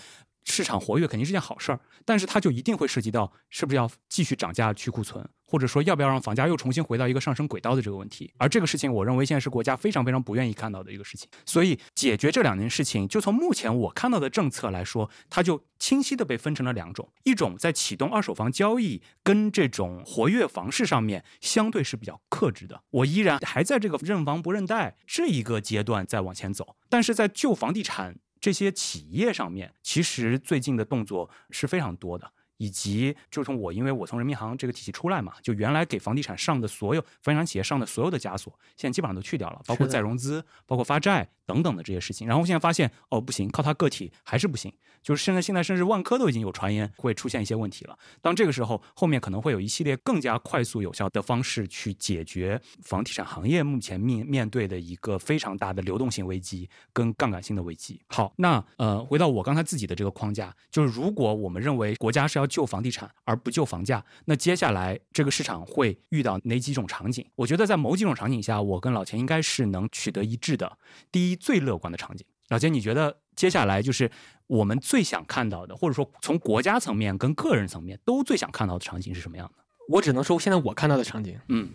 [0.48, 8.32] 市场活跃肯定是件好事儿，但是它就一定会涉及到是不是要继续涨价去库存，或者说要不要让房价又重新回到一个上升轨道的这个问题。
[8.38, 11.28] 而这个事情，我认为现在是国家非常非常不愿意看到的一个事情。
[11.44, 28.16] 所以解决这两件事情，就从目前我看到的政策来说，它就清晰的被分成了两种：一种在启动二手房交易跟这种活跃房市上面相对是比较克制的，我依然还在这个认房不认贷这一个阶段在往前走，但是在旧房地产。
[28.40, 42.28] 这些企业上面，其实最近的动作是非常多的，以及就从我，因为我从人民银行这个体系出来嘛，就原来给房地产上的所有房地产企业上的所有的枷锁，现在基本上都去掉了，包括再融资，包括发债等等的这些事情。
[42.28, 44.70] 然后现在发现，哦，不行，靠他个体还是不行。
[45.00, 47.96] 就是现在，现在甚至万科都已经有传言会出现一些问题了。
[48.20, 58.02] 当这个时候，后面可能会有一系列更加快速有效的方式去解决房地产行业目前面面对的一个非常大的流动性危机跟杠杆性的危机。
[58.08, 67.24] 好，那呃，回到我刚才自己的这个框架，就是如果我们认为国家是要救房地产而不救房价，那接下来这个市场会遇到哪几种场景？
[67.36, 70.78] 我觉得在某几种场景下，我跟老钱应该是能取得一致的。
[71.12, 74.10] 第一，最乐观的场景，老钱，你觉得接下来就是？
[74.48, 79.62] 我们最想看到的，或者说从国家层面跟个人层面都最想看到的场景是什么样的？
[79.90, 81.68] 我只能说，现在我看到的场景，嗯，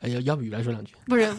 [0.00, 0.96] 哎呀，要不雨来说两句？
[1.06, 1.32] 不是，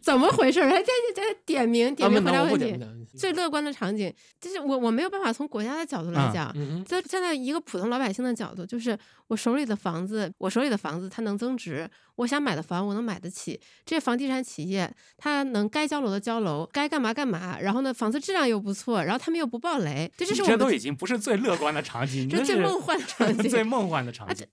[0.00, 0.62] 怎么回事？
[0.64, 2.78] 还在在点名点名回答问题。
[3.16, 24.46] 最乐观的场景，就是我我没有办法从国家的角度来讲，在站在一个普通老百姓的角度，就是我手里的房子，我手里的房子它能增值，我想买的房我能买得起，这些房地产企业它能该交楼的交楼，该干嘛干嘛，然后呢房子质量又不错，然后他们又不爆雷，这就是这都已经不是最乐观的场景， 这 最梦幻的场景，最梦幻的场景。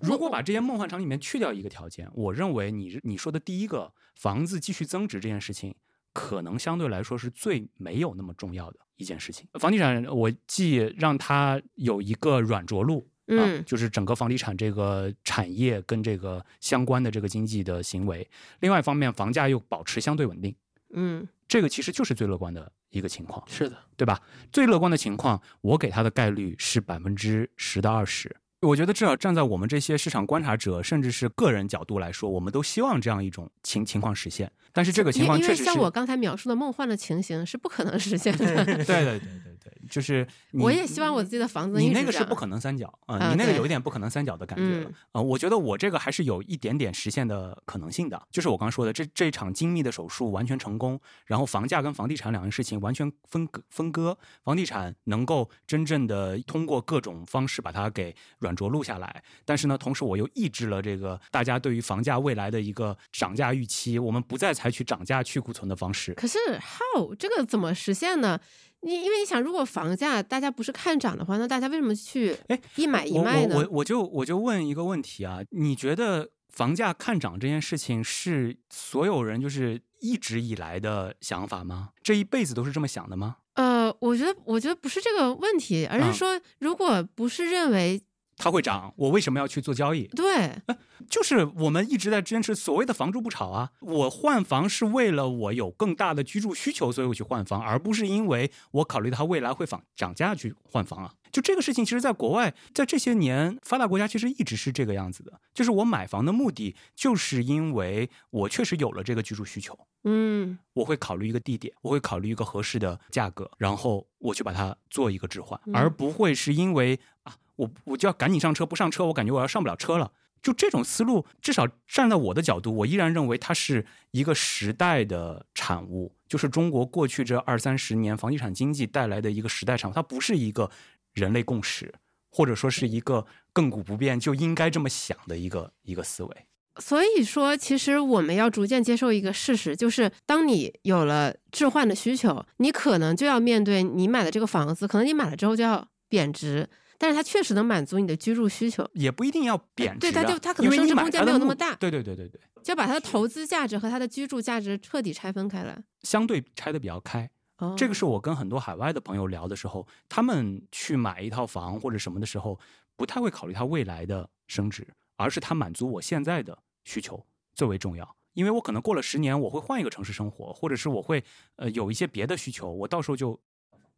[0.00, 5.74] 如果把这些梦幻场景里面去掉一个条件，我认为你你说的第一个房子继续增值这件事情。
[6.14, 9.46] 可能相对来说是最没有那么重要的一件事情。
[9.60, 18.26] 房地产，我既让它有一个软着陆，嗯，就是整个房地产这个产业跟这个相关的这个经济的行为；
[18.58, 20.52] 另外一方面，房价又保持相对稳定，
[20.92, 23.40] 嗯，这个其实就是最乐观的一个情况。
[23.46, 24.20] 是的，对吧？
[24.50, 28.34] 最乐观的情况，我给它的概率是百分之十到二十。
[28.60, 34.50] 我觉得至少站在我们这些市场观察者，甚至是个人角度来说，我们都希望这样一种情情况实现。
[34.72, 38.64] 但是这个情况确实像我刚才描述的梦幻的情形是不可能实现的。
[38.64, 39.47] 对对对对对，
[39.88, 41.78] 就是我也希望我自己的房子。
[41.78, 45.20] 你那个是不可能三角啊，你那个有一点不可能三角的感觉了啊。
[45.20, 48.20] 我觉得我这个还是有一点点实现的可能性的。
[48.30, 59.22] 就是我刚说的，这这场精密的手术完全成功，然后房价跟房地产两件事情完全分割分割，房地产能够真正的通过各种方式把它给软着陆下来。
[59.44, 66.14] 但是呢，同时我又抑制了这个大家对于房价未来的一个涨价预期，我们不再采取涨价去库存的方式。
[66.14, 68.38] 可是 how 这个怎么实现呢？
[68.82, 73.56] 你因为你想，如果房价大家不是看涨的话，那大家为什么去哎一买一卖呢？
[73.56, 81.90] 我我我就我就问一个问题啊，你觉得房价看涨这件事情是所有人就是一直以来的想法吗？
[82.02, 83.36] 这一辈子都是这么想的吗？
[83.54, 88.02] 呃，我觉得我觉得不是这个问题，而是说，如果不是认为。
[88.38, 90.06] 它会涨，我为什么要去做交易？
[90.14, 90.62] 对，
[91.10, 93.72] 就是我们一直在坚持所谓的“房住不炒”啊。
[93.80, 101.12] 我换房是为了我有更大的居住需求，所以我去换房，而不是因为我考虑它未来会涨涨价去换房啊。
[101.30, 105.40] 就这个事情，其实在国外，在这些年发达国家，其实一直是这个样子的。
[105.52, 109.78] 就是我买房的目的，就是因为我确实有了这个居住需求。
[110.04, 117.17] 嗯，我会考虑一个地点，我会考虑一个合适的价格，然后我去把它做一个置换，而不会是因为啊。
[117.58, 120.10] 我我就要赶紧上车，不上车我感觉我要上不了车了。
[120.40, 130.70] 就这种思路，至少站在我的角度，我依然认为它是一个时代的产物，就是中国过去这二三十年房地产经济带来的一个时代产物，它不是一个
[131.12, 131.92] 人类共识，
[132.30, 136.36] 或者说是一个亘古不变就应该这么想的一个一个思维。
[136.78, 146.70] 所以说，其实我们要逐渐接受一个事实，就是当你有了置换的需求，你可能就要面对你买的这个房子，可能你买了之后就要贬值。
[146.98, 150.00] 但是它确实能满足你的居住需求，也不一定要贬值。
[150.00, 151.74] 对，它就它可能升值空间没有那么大。
[151.76, 155.80] 对对对对对，就把它的投资价值和它的居住价值彻底拆分开来。
[156.02, 157.30] 相对拆的比较开，
[157.76, 162.58] 这个是我跟很多海外的朋友聊的时候，他们去买一套房或者什么的时候，
[162.96, 164.86] 不太会考虑它未来的升值，
[165.16, 167.24] 而是它满足我现在的需求
[167.54, 168.16] 最为重要。
[168.34, 171.24] 因为我可能过了十年，我会换一个城市生活，或者是我会
[171.56, 173.38] 呃有一些别的需求，我到时候就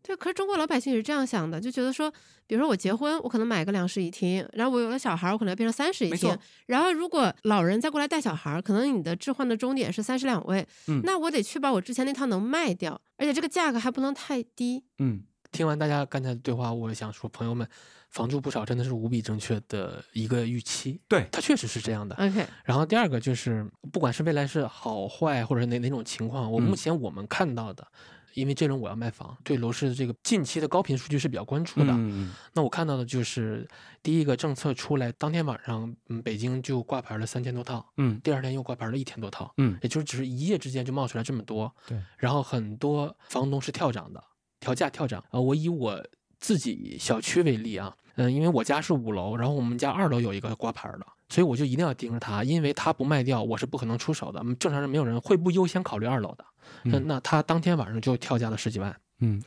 [0.03, 2.11] 对，可是中国老百姓也是这样想的，就觉得说，
[2.46, 6.36] 比如说我结婚，我可能买个两室一厅，然后我有了小孩，我可能要变成三室一厅。
[6.66, 14.82] 然后如果老人再过来带小孩，可能你的置换的终点是三室两卫，嗯那我得确保我之前那套能卖掉，而且这个价格还不能太低。
[14.98, 15.22] 嗯，
[15.53, 17.68] 听完大家刚才的对话，我想说，朋友们，
[18.09, 22.16] 房住不少真的是无比正确的一个预期，对，它确实是这样的。
[22.16, 27.86] OK，然后第二个就是，不管是未来是好坏，或者是哪哪种情况，我嗯目前我们看到的，
[28.34, 31.92] 因为这轮我要卖房，对楼市的这个近期的高频数据是比较关注的。
[31.92, 33.68] 嗯那我看到的就是，
[34.02, 41.72] 第一个政策出来当天晚上，嗯，北京就挂牌了三千多套，嗯第二天又挂牌了一千多套，嗯也就是只是一夜之间就冒出来这么多。
[41.86, 44.22] 对，然后很多房东是跳涨的，
[44.58, 46.02] 调价跳涨啊、我以我
[46.38, 54.40] 自己小区为例啊，嗯，因为我家是五楼，然后我们家二楼有一个挂牌的，所以我就一定要盯着它，因为它不卖掉，我是不可能出手的。
[54.44, 56.44] 嗯正常人没有人会不优先考虑二楼的，
[56.84, 59.42] 嗯嗯，那他当天晚上就跳价了十几万，嗯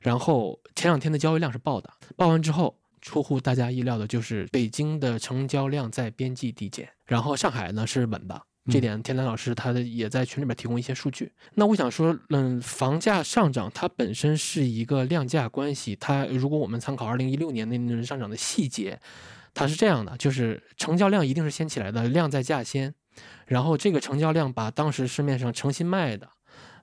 [0.00, 8.42] 然后前两天的交易量是爆的，爆完之后，出乎大家意料的就是北京的成交量在边际递减，然后上海呢是稳的。
[8.70, 11.32] 这嗯点天南老师他的也在群里面提供一些数据。
[11.54, 15.96] 那我想说，嗯，房价上涨它本身是一个量价关系。
[15.96, 19.00] 它如果我们参考二零一六年那轮上涨的细节，
[19.58, 22.94] 它是这样的，就是成交量一定是先起来的，量在价先，
[23.46, 26.28] 然后这个成交量把当时市面上诚心卖的，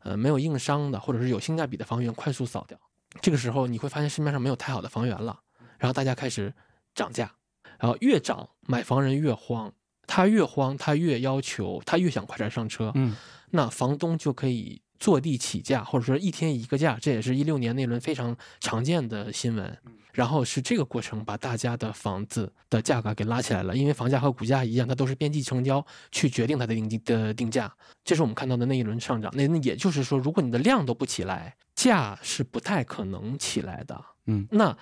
[0.03, 2.78] 呃，没有硬伤的或者是有性价比的房源快速扫掉。
[3.21, 5.39] 这个时候你会发现市面上没有太好的房源了，
[5.80, 6.53] 然后大家开始
[6.93, 7.32] 涨价，
[7.80, 9.71] 然后越涨买房人越慌，
[10.05, 13.15] 他越慌他越要求他越想快点上车，嗯
[13.51, 19.78] 那房东就可以坐地起价，或者说一天一个价，这也是一六年那轮非常常见的新闻。
[20.16, 27.70] 然后是这个过程把大家的房子的价格给拉起来了，因为房价和股价一样，它都是边际成交去决定它的定金的定价。
[28.05, 29.30] 这是我们看到的那一轮上涨。
[29.36, 34.01] 那那也就是说，如果你的量都不起来，价是不太可能起来的。
[34.28, 34.76] 嗯，那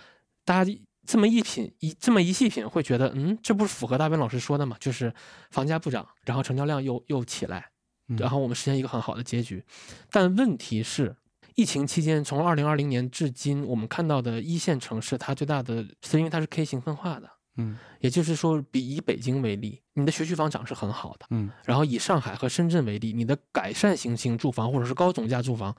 [0.46, 0.72] 大家
[1.08, 4.78] 这么一品一这么一细品，会觉得，嗯，这不是符合大斌老师说的吗？
[4.80, 5.12] 就是
[5.50, 7.72] 房价不涨，然后成交量又又起来，
[8.08, 9.66] 嗯然后我们实现一个很好的结局。
[10.12, 11.16] 但问题是，
[11.56, 21.28] 疫情期间从二零二零年至今，我们看到的一线城市，它最大的是因为它是 K 型分化的，嗯也就是说，比以北京为例，你的学区房涨是很好的。
[21.30, 25.76] 嗯然后以上海和深圳为例，你的改善型型住房或者是高总价住房，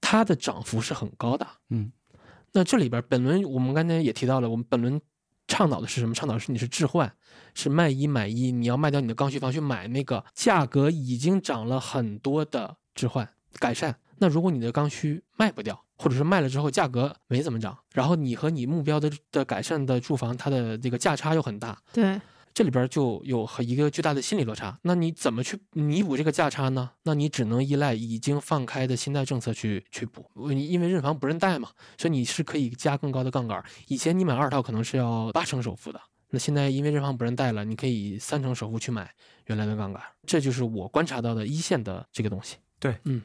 [0.00, 1.46] 它的涨幅是很高的。
[1.70, 1.90] 嗯
[2.52, 5.00] 那这里边本轮我们刚才也提到了，我们本轮
[5.46, 6.14] 倡导的是什么？
[6.14, 7.12] 倡导的是你是置换，
[7.54, 13.96] 是卖一买一，你要卖掉你的刚需房去买那个价格已经涨了很多的置换改善。
[14.18, 22.20] 那如果你的刚需卖不掉，或者是卖了之后价格没怎么涨，然后你和你目标的的改善的住房，它的这个价差又很大，对，
[22.54, 24.78] 这里边就有和一个巨大的心理落差。
[24.82, 26.90] 那你怎么去弥补这个价差呢？
[27.02, 30.24] 那你只能依赖已经放开的信贷政策去去补。
[30.50, 33.62] 你因为认房不认贷嘛，所以你是可以加更高的杠杆。
[33.88, 36.00] 以前你买二套可能是要八成首付的，
[36.30, 39.10] 那现在因为认房不认贷了，你可以三成首付去买
[39.46, 40.02] 原来的杠杆。
[40.26, 42.56] 这就是我观察到的一线的这个东西。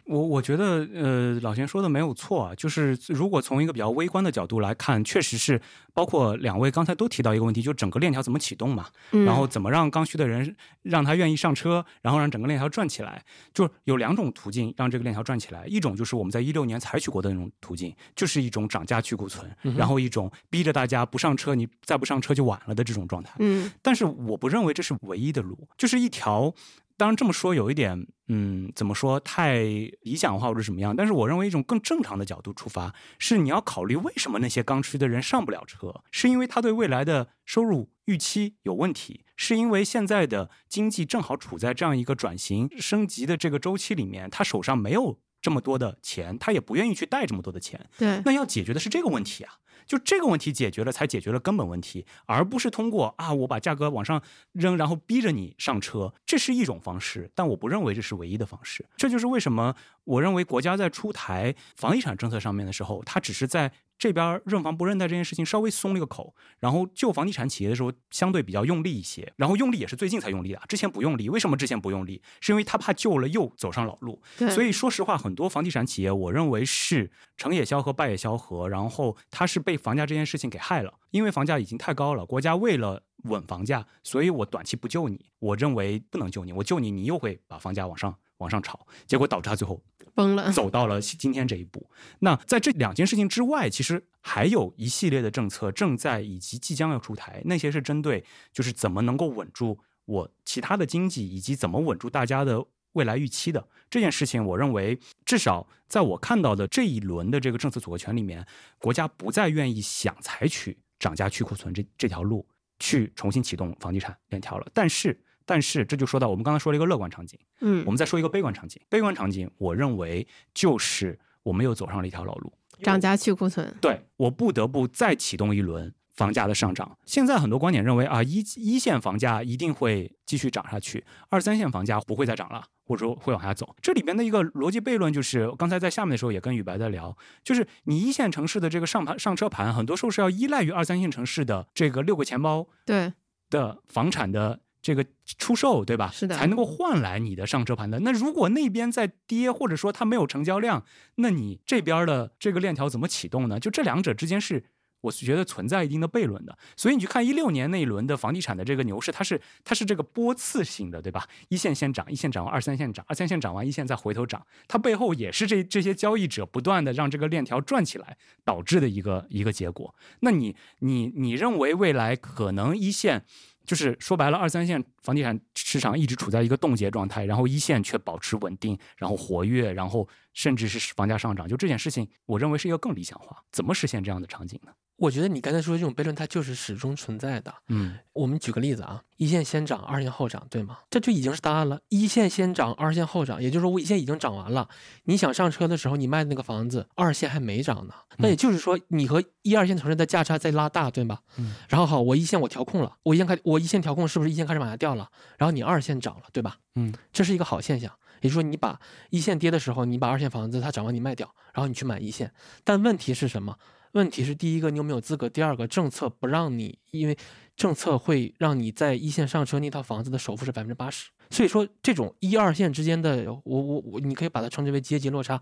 [0.05, 5.61] 我我觉得，呃，老钱说的没有错啊，就是如果从一个比较微观的角度来看，确实是
[5.93, 13.23] 包括两位刚才都提到一个问题，就整个链条怎么启动嘛，嗯然后怎么让刚需的人让他愿意上车，然后让整个链条转起来，
[13.53, 23.35] 就有两种途径让这个链条转起来，一种就是我们在一六年采取过的那种途径，就是一种涨价去库存，嗯然后一种逼着大家不上车，你再不上车就晚了的这种状态。
[23.39, 26.53] 嗯但是我不认为这是唯一的路，就是一条。
[27.01, 29.57] 当然这么说有一点，嗯，怎么说太
[30.01, 30.95] 理想化或者什么样？
[30.95, 49.55] 但是我认为一种更正常的角度出发，是你要考虑为什么那些刚需的人上不了车，是因为他对未来的收入预期有问题，是因为现在的经济正好处在这样一个转型升级的这个周期里面，他手上没有这么多的钱，他也不愿意去贷这么多的钱，对，那要解决的是这个问题啊，
[49.91, 54.21] 就这个问题解决了，才解决了根本问题，而不是通过啊我把价格往上
[54.53, 58.85] 扔，然后逼着你上车，这是一种方式，但我不认为这是唯一的方式。
[58.95, 59.75] 这就是为什么
[60.05, 63.69] 我认为国家在出台房地产政策上面的时候，它只是在
[64.01, 71.29] 这边认房不认贷这件事情稍微松了一个口，然后救房地产企业的时候相对比较用力一些，然后用力也是最近才用力的啊，之前不用力。
[71.29, 72.19] 为什么之前不用力？
[72.39, 74.19] 是因为他怕救了又走上老路。
[74.49, 89.81] 所以说实话，很多房地产企业，我认为是成也萧何，败也萧何，然后他是被房价这件事情给害了，因为房价已经太高了，国家为了稳房价，所以我短期不救你，我认为不能救你，我救你，你又会把房价往上往上炒，结果导致他最后
[90.13, 90.51] 崩了。
[90.51, 91.89] 走到了今天这一步。
[92.19, 108.45] 那在这两件事情之外，其实还有一系列的政策正在以及即将要出台，那些是针对就是怎么能够稳住我其他的经济，以及怎么稳住大家的未来预期的这件事情，我认为至少在我看到的这一轮的这个政策组合拳里面，
[108.79, 112.45] 国家不再愿意想采取涨价去库存这这条路
[112.79, 114.67] 去重新启动房地产链条了。
[114.73, 115.17] 但是，
[115.51, 118.81] 但是这就说到我们刚才说了一个乐观场景，嗯我，们再说一个悲观场景。
[118.87, 122.53] 悲观场景，我认为就是我们又走上了一条老路。
[122.81, 126.97] 涨价去库存，对我不得不再启动一轮房价的上涨。
[127.05, 133.75] 现在很多观点认为啊，一一线房价一定会继续涨下去，二三线房价不会再涨了，或者说会往下走。
[133.81, 143.11] 这里边的一个逻辑悖论就是，刚才在下面的时候也跟宇白在聊，就是你一线城市的这个上盘上车盘，很多时候是要依赖于二三线城市的这个六个钱包对，
[143.49, 145.05] 的房产的这个
[145.37, 146.09] 出售，对吧？
[146.11, 147.99] 是的才能够换来你的上车盘的。
[147.99, 150.83] 那如果那边在跌，或者说它没有成交量，
[151.15, 153.59] 那你这边的这个链条怎么启动呢？
[153.59, 154.65] 就这两者之间是。
[155.01, 161.27] 我是觉得存在一定的悖论的，所以你去看一六年那一轮的房地产的这个牛市，它是它是这个波次性的，对吧？
[161.49, 168.15] 一线先涨，一线涨完，二三线涨，二三线涨完，一线再回头涨，它背后也是这这些交易者不断的让这个链条转起来
[168.45, 169.95] 导致的一个一个结果。
[170.19, 173.25] 那你你你认为未来可能一线
[173.65, 183.43] 就是说白了，二三线房地产市场一直处在一个冻结状态，然后一线却保持稳定，然后活跃，然后甚至是房价上涨，就这件事情，我认为是一个更理想化。
[183.51, 184.71] 怎么实现这样的场景呢？
[185.01, 187.51] 我觉得你刚才说的这种悖论，它就是始终存在的。
[187.69, 190.77] 嗯我们举个例子啊，一线先涨，二线后涨，对吗？
[190.91, 191.79] 这就已经是答案了。
[191.89, 194.69] 一线先涨，二线后涨，也就是说我一线已经涨完了。
[195.05, 197.95] 你想上车的时候，你卖的那个房子，二线还没涨呢。
[198.17, 201.21] 那也就是说，你和一二线城市的价差在拉大，对吧？
[201.37, 201.55] 嗯。
[201.67, 205.09] 然后好，我一线我调控了，我一线开我一线调控，是不是一线开始往下掉了？
[205.39, 206.57] 然后你二线涨了，对吧？
[206.75, 207.91] 嗯，这是一个好现象。
[208.19, 208.79] 也就是说，你把
[209.09, 212.31] 一线跌的时候，你把二线房子它涨完你卖掉，然后你去买一线。
[212.63, 213.57] 但问题是什么？
[213.93, 217.17] 问题是第一个你有没有资格，第二个政策不让你，因为
[217.55, 221.09] 政策会让你在一线上车那套房子的首付是百分之八十。
[221.29, 225.41] 所以说，这种一二线之间的，我我我，你可以把它称之为阶级落差，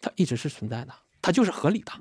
[0.00, 1.92] 它一直是存在的，它就是合理的。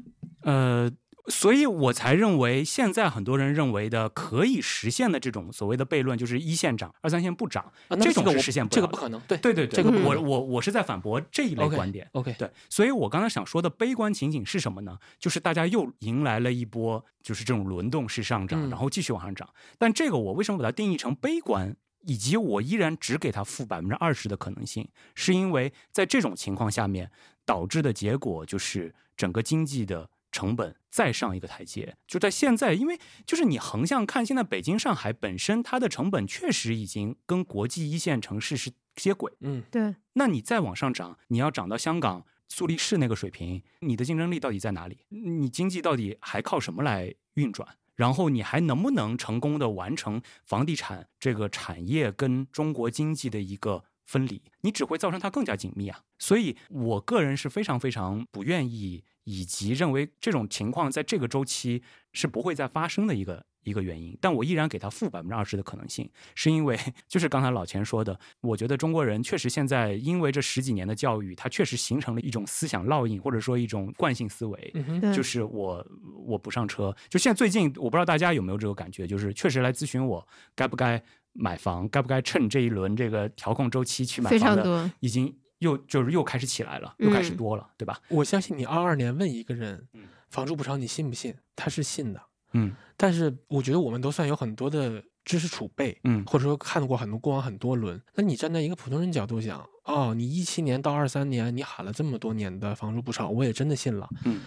[0.41, 0.89] 呃，
[1.30, 9.19] 所以我才认为现在很多人认为的可以实现的这种所谓的悖论，就是一线涨，二三线不涨，啊，这种是实现不了的这个不可能。
[9.28, 12.07] 对对对对，这个我我我是在反驳这一类观点。
[12.13, 14.97] OK，对，所以我刚才想说的悲观情景是什么呢？
[15.19, 19.49] 就是大家又迎来了一波，就是这种轮动式上涨，嗯然后继续往上涨。
[19.78, 21.75] 但这个我为什么把它定义成悲观，
[22.05, 27.11] 以及我依然只给它负百分之二十的可能性，是因为在这种情况下面
[27.45, 30.09] 导致的结果就是整个经济的。
[30.32, 45.05] 成本再上一个台阶，就在现在，因为就是你横向看，现在北京、上海本身它的成本确实已经跟国际一线城市是接轨，嗯，对，那你再往上涨，你要涨到香港、苏黎世那个水平，你的竞争力到底在哪里？
[45.09, 47.67] 你经济到底还靠什么来运转？
[47.95, 54.39] 然后你还能不能成功的完成房地产这个产业跟中国经济的一个分离？
[54.61, 56.01] 你只会造成它更加紧密啊！
[56.19, 64.17] 所以我个人是非常非常不愿意，以及认为这种情况在这个周期是不会再发生的一个一个原因。
[64.21, 74.73] 但我依然给它负百分之二十的可能性，是因为 就是刚才老钱说的，我觉得中国人确实现在因为这十几年的教育，它确实形成了一种思想烙印，或者说一种惯性思维。
[75.13, 75.86] 就是我
[76.25, 80.25] 我不上车，就现在最近我不知道大家有没有这个感觉，就是确实来咨询我
[80.55, 81.03] 该不该
[81.34, 87.99] 买房，该不该趁这一轮这个调控周期去买房的，已经又就是又开始起来了，又开始嗯多了，对吧？
[88.09, 91.33] 我相信你二二年问一个人嗯房住不炒，你信不信？
[91.55, 92.21] 他是信的。
[92.53, 98.01] 嗯但是我觉得我们都算有很多的知识储备，嗯或者说看过很多过往很多轮。
[98.15, 104.09] 那你站在一个普通人角度想，哦，你一七年到二三年，你喊了这么多年的房住不炒，我也真的信了。
[104.25, 104.41] 嗯，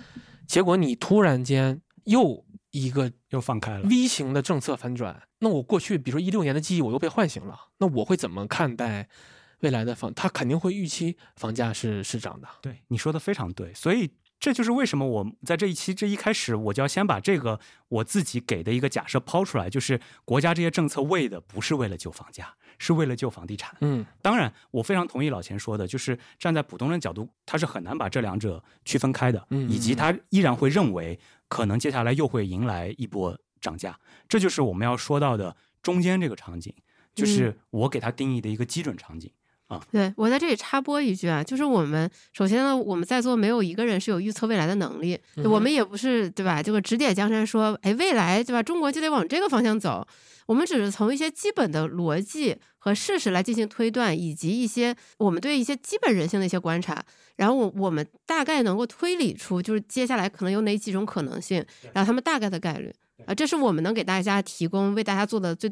[0.46, 3.86] 结果你突然间又一个又放开了。
[3.88, 9.08] V 型的政策反转，那我过去比如说一六年的记忆我又被唤醒了，那我会怎么看待
[9.60, 10.12] 未来的房？
[10.14, 12.48] 他肯定会预期房价是是涨的。
[12.60, 23.76] 对，你说的非常对，所以这就是为什么我在这一期这一开始，我就要先把这个我自己给的一个假设抛出来，就是国家这些政策为的不是为了救房价，是为了救房地产。
[23.82, 36.74] 嗯当然，我非常同意老钱说的，就是站在普通人角度，他是很难把这两者区分开的，嗯以及他依然会认为可能接下来又会迎来一波涨价，这就是我们要说到的中间这个场景，
[37.14, 39.30] 就是我给他定义的一个基准场景。
[39.90, 46.62] 对我在这里插播一句啊，就是我们首先呢，我们在座没有一个人是有预测未来的能力，嗯我们也不是对吧？
[46.62, 48.62] 这个指点江山说，哎，未来对吧？
[48.62, 50.06] 中国就得往这个方向走。
[50.46, 57.04] 我们只是从一些基本的逻辑和事实来进行推断，以及一些我们对一些基本人性的一些观察，
[57.36, 62.92] 然后我我们大概能够推理出，就是接下来可能有哪几种可能性，然后他们大概的概率。
[63.26, 65.70] 啊，这是我们能给大家提供、为大家做的最，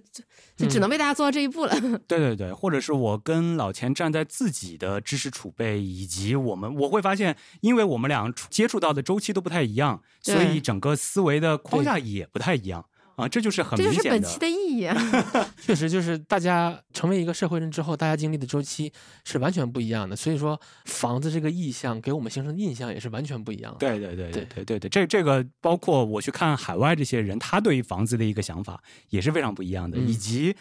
[0.56, 1.74] 就只能为大家做到这一步了。
[2.06, 12.84] 对对对，或者是我跟老钱站在自己的知识储备以及我们，我会发现，因为我们俩接触到的周期都不太一样，所以整个思维的框架也不太一样。
[13.18, 14.02] 啊，这就是很明显的。
[14.02, 14.96] 这就是本期的意义啊！
[15.60, 18.92] 确实，就是大家成为一个社会人之后，大家经历的周期
[19.24, 20.14] 是完全不一样的。
[20.14, 23.78] 所以说，房子这个意象给我们形成的印象也是完全不一样的。
[23.78, 29.98] 对对对对对对对，这这个包括我去看海外这些人，他对于房子的一个想法也是非常不一样的。
[29.98, 30.54] 以及，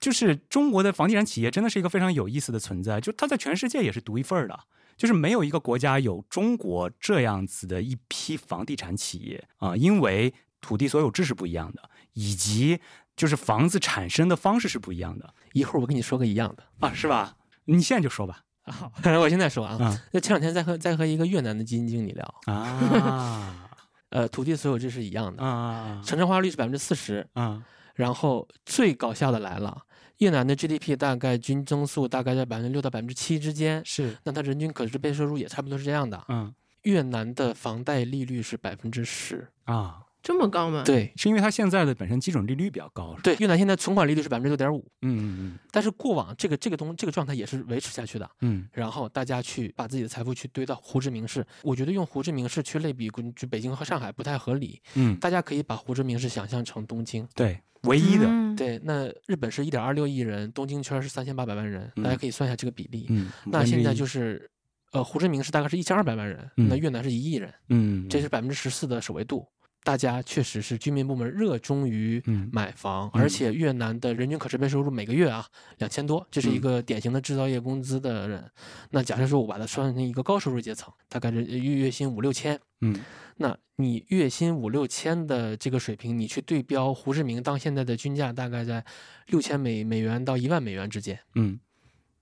[0.00, 4.58] 就是中国的房地产企业真的是一个非常有意思的存在，就它在全世界也是独一份儿的，
[4.96, 10.32] 就是没有一个国家有中国这样子的一批房地产企业啊，因为。
[10.62, 12.80] 土地所有制是不一样的，以及
[13.14, 15.34] 就是房子产生的方式是不一样的。
[15.52, 17.36] 一会儿我跟你说个一样的啊，是吧？
[17.66, 18.42] 你现在就说吧。
[18.64, 18.90] 好，
[19.20, 20.00] 我现在说啊。
[20.12, 23.68] 那前两天在和在和一个越南的基金经理聊啊，
[24.10, 27.62] 呃，土地所有制是一样的啊，城镇化率是百分之四十啊。
[27.94, 29.82] 然后最搞笑的来了，
[30.18, 34.16] 越南的 GDP 大概均增速大概在百分之六到百分之七之间，是。
[34.24, 36.24] 那它人均可支配收入也差不多是这样的。
[36.28, 39.98] 嗯，越南的房贷利率是百分之十啊。
[40.22, 40.84] 这么高吗？
[40.84, 43.16] 对，是因为它现在的本身基准利率比较高。
[43.24, 44.78] 对，越南现在存款利率是百分之六点五。
[45.02, 45.58] 嗯嗯嗯。
[45.72, 48.30] 但是过往这个这个东这个状态也是维持下去的。
[48.40, 48.68] 嗯。
[48.72, 54.80] 然后大家去把自己的财富去堆到胡志明市，我觉得用胡志明市去类比就北京和上海不太合理。
[54.94, 55.16] 嗯。
[55.16, 57.26] 大家可以把胡志明市想象成东京。
[57.34, 58.28] 对，唯一的。
[58.56, 63.06] 对，那日本是一点二六亿人，东京圈是三千八百万人，大家可以算一下这个比例。
[63.08, 63.28] 嗯。
[63.46, 64.48] 那现在就是，
[64.92, 67.52] 呃，胡志明市大概是一千二百万人，那越南是一亿人。
[67.70, 68.08] 嗯。
[68.08, 69.44] 这是百分之十四的首位度。
[69.84, 72.22] 大家确实是居民部门热衷于
[72.52, 75.44] 买房，而且越南的人均可支配收入每个月啊
[75.78, 78.48] 两千多，这是一个典型的制造业工资的人。
[78.90, 83.00] 那假设说我把它算成一个高收入阶层，大概是月月薪五六千，嗯，
[83.38, 88.84] 那你月薪五六千的这个水平，你去对标胡志明当现在的均价大概在
[89.26, 91.58] 六千美美元到一万美元之间，嗯，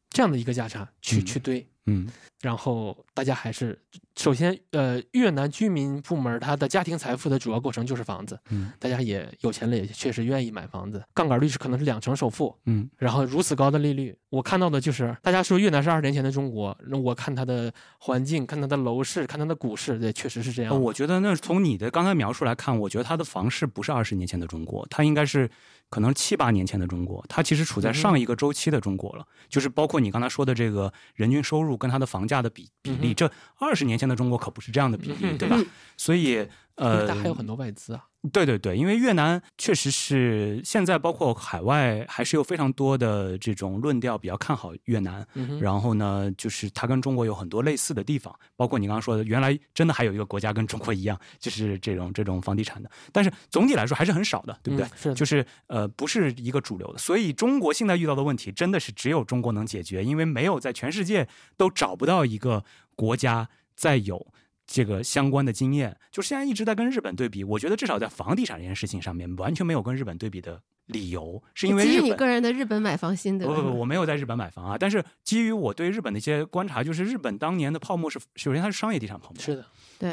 [0.08, 1.66] 这样的一个价差去去堆。
[1.90, 2.06] 嗯，
[2.40, 3.78] 然后大家还是
[4.16, 8.38] 首先，呃，越南居民部门他的家庭财富的主要构成就是房子。
[8.50, 11.02] 嗯，大家也有钱了，也确实愿意买房子。
[11.12, 12.54] 杠杆率是可能是两成首付。
[12.66, 20.80] 嗯，然后如此高的利率，我看到的就是大家说越南是二十年前的中国，那我看它的环境，看它的楼市，看它的股市，对，确实是这样。
[20.80, 25.50] 我觉得那从你的刚才描述来看，我觉得它的房市不是二十年前的中国，它应该是。
[25.90, 33.28] 可能七八年前的中国，它其实处在上一个周期的中国了，就是包括你刚才说的这个人均收入跟它的房价的比比例，这
[33.58, 35.56] 二十年前的中国可不是这样的比例，对吧？
[35.96, 36.46] 所以，
[36.80, 38.06] 呃，它还有很多外资啊。
[38.32, 45.26] 对对对，因为越南确实是现在包括海外还是有非常多的这种论调比较看好越南，
[45.58, 54.86] 然后呢，就是它跟中国有很多类似的地方，包括你刚刚说的，原来真的还有一个国家跟中国一样，就是这种这种房地产的，但是总体来说还是很少的，对不对？
[54.96, 61.26] 是，就是呃，不是一个主流的，所以中国现在遇到的问题真的是只有中国能解决，因为没有在全世界
[61.56, 62.64] 都找不到一个
[62.94, 64.26] 国家再有。
[64.72, 67.42] 这个相关的经验，就现在一直在跟日本对比。
[67.42, 73.48] 我觉得至少在房地产这件事情上面，完全没有跟日本对比的理由，是因为基于你个人的日本买房心得。
[73.48, 74.76] 不不不，我没有在日本买房啊。
[74.78, 79.66] 但是基于我对日本的一些观察，就是日本当年的泡沫是，首先它是商业地产泡沫，是的。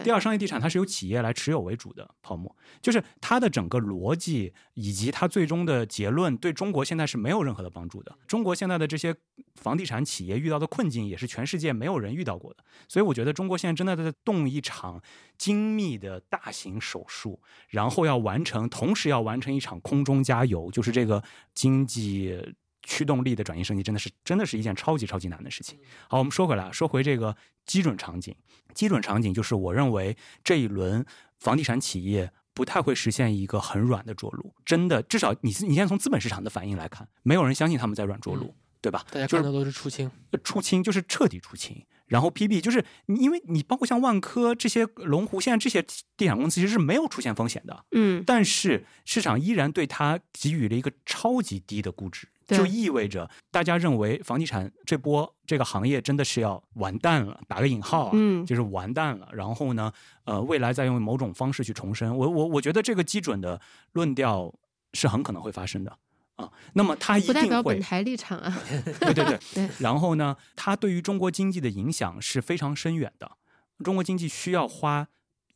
[0.03, 8.17] 第二，商业地产它是由企业来持有为主的泡沫，就是它的整个逻辑以及它最终的结论，对中国现在是没有任何的帮助的。
[8.27, 9.15] 中国现在的这些
[9.55, 12.63] 房地产企业遇到的困境，也是全世界没有人遇到过的。
[12.89, 15.01] 所以，我觉得中国现在真的在动一场
[15.37, 21.23] 精密的大型手术，然后要完成，同时要完成一场空中加油，就是这个
[21.53, 22.37] 经济。
[22.87, 25.77] 驱动力的转型升级真的是真的是一件超级超级难的事情。
[26.07, 27.35] 好，我们说回来，说回这个
[27.65, 28.33] 基准场景。
[28.73, 31.05] 基准场景就是我认为这一轮
[31.37, 34.55] 房地产企业不太会实现一个很软的着陆。
[34.65, 39.05] 真的，至少你你现在从资本市场的反应来看，没有人相信他们在软着陆，对吧？
[39.11, 40.09] 大家看到都是出清，
[40.43, 41.85] 出清就是彻底出清。
[42.05, 45.85] 然后 PB 就是因为你包括像万科这些龙湖，现在这些
[46.15, 47.83] 地产公司其实是没有出现风险的。
[47.91, 52.29] 嗯，但是市场依然对它给予了一个超级低的估值。
[52.47, 59.27] 就意味着大家认为房地产这波这个行业真的是要完蛋了，打个引号啊，嗯，就是完蛋了。
[59.33, 59.91] 然后呢，
[60.23, 62.15] 呃，未来再用某种方式去重生。
[62.15, 63.59] 我我我觉得这个基准的
[63.91, 64.53] 论调
[64.93, 65.97] 是很可能会发生的
[66.35, 66.49] 啊。
[66.73, 68.57] 那么它一定会不代表本台立场啊。
[69.01, 69.69] 对对对对。
[69.79, 73.31] 然后呢，它对于中国经济的影响是非常深远的。
[73.83, 75.07] 中国经济需要花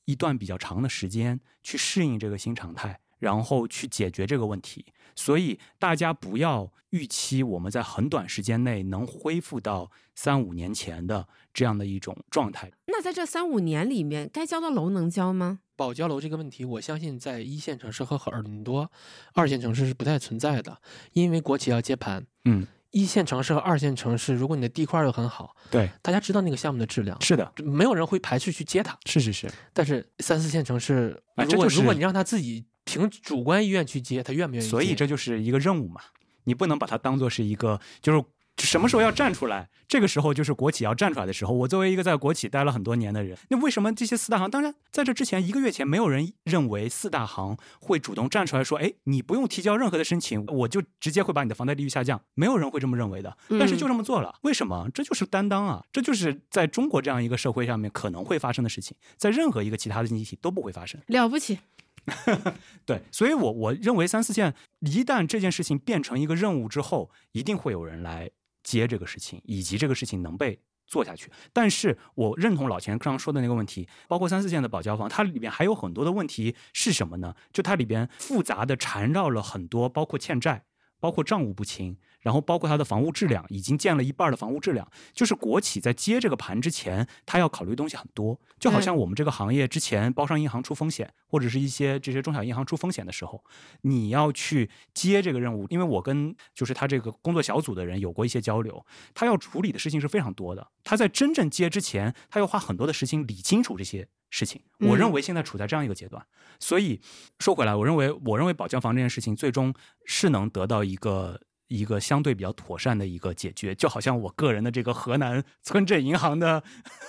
[0.06, 3.00] 一段比较长的时间去适应这个新常态。
[3.22, 4.84] 然后去解决这个问题，
[5.16, 12.72] 所以大家不要预期我们在很短时间内能恢复到三五年前的这样的一种状态。
[12.88, 15.60] 那在这三五年里面，该交的楼能交吗？
[15.76, 18.92] 保交楼这个问题，我相信在一线城市和很多
[19.34, 20.80] 二线城市是不太存在的，
[21.14, 22.26] 因为国企要接盘。
[22.46, 28.98] 嗯，一线城市和二线城市，如果你的地块又很好，对，大家知道那个项目的质量，是的，没有人会排斥去接它。
[29.06, 32.66] 是是是，但是三四线城市，如果、啊这就是如果你让他自己
[33.00, 34.70] 凭主观意愿去接，他愿不愿意接？
[34.70, 36.02] 所以这就是一个任务嘛，
[36.44, 38.24] 你不能把它当做是一个就是。
[38.58, 39.70] 什么时候要站出来？
[39.88, 41.54] 这个时候就是国企要站出来的时候。
[41.54, 44.52] 我作为一个在国企待了很多年的人，那为什么这些四大行？
[44.52, 53.36] 当然，在这之前一个月前，没有人认为四大行会主动站出来说：“哎，你不用提交任何的申请，我就直接会把你的房贷利率下降。”没有人会这么认为的。
[53.58, 54.88] 但是就这么做了，为什么？
[54.94, 55.84] 这就是担当啊！
[55.92, 61.02] 这就是在中国这样一个社会上面可能会发生的事情，在任何一个其他的经济体都不会发生。
[61.08, 61.58] 了不起。
[62.86, 68.30] 对，所以我我认为三四线一旦这件事情变成一个任务之后，一定会有人来
[68.64, 71.32] 接这个事情，以及这个事情能被做下去。
[71.54, 77.36] 但是我认同老钱刚刚说的那个问题，包括三四线的保交房，它里边还有很多的问题是什么呢？
[77.54, 80.66] 就它里边复杂的缠绕了很多，包括欠债。
[81.00, 88.40] 包括账务不清，然后包括它的房屋质量，已经建了一半的房屋质量，就是国企在接这个盘之前，它要考虑东西很多。
[88.60, 93.44] 就好像我们这个行业之前包商银行出风险，或者是一些这些中小银行出风险的时候，
[93.82, 100.68] 你要去接这个任务，因为我跟就是他这个工作小组的人有过一些交流，他要处理的事情是非常多的。
[100.84, 104.08] 他在真正接之前，他要花很多的时间理清楚这些。
[104.34, 106.26] 事情，我认为现在处在这样一个阶段，
[106.58, 107.02] 所以
[107.40, 109.74] 说回来，我认为，我认为保交房这件事情最终
[110.06, 111.38] 是能得到一个
[111.72, 116.62] 一个相对比较妥善的一个解决，就好像我个人的这个河南村镇银行的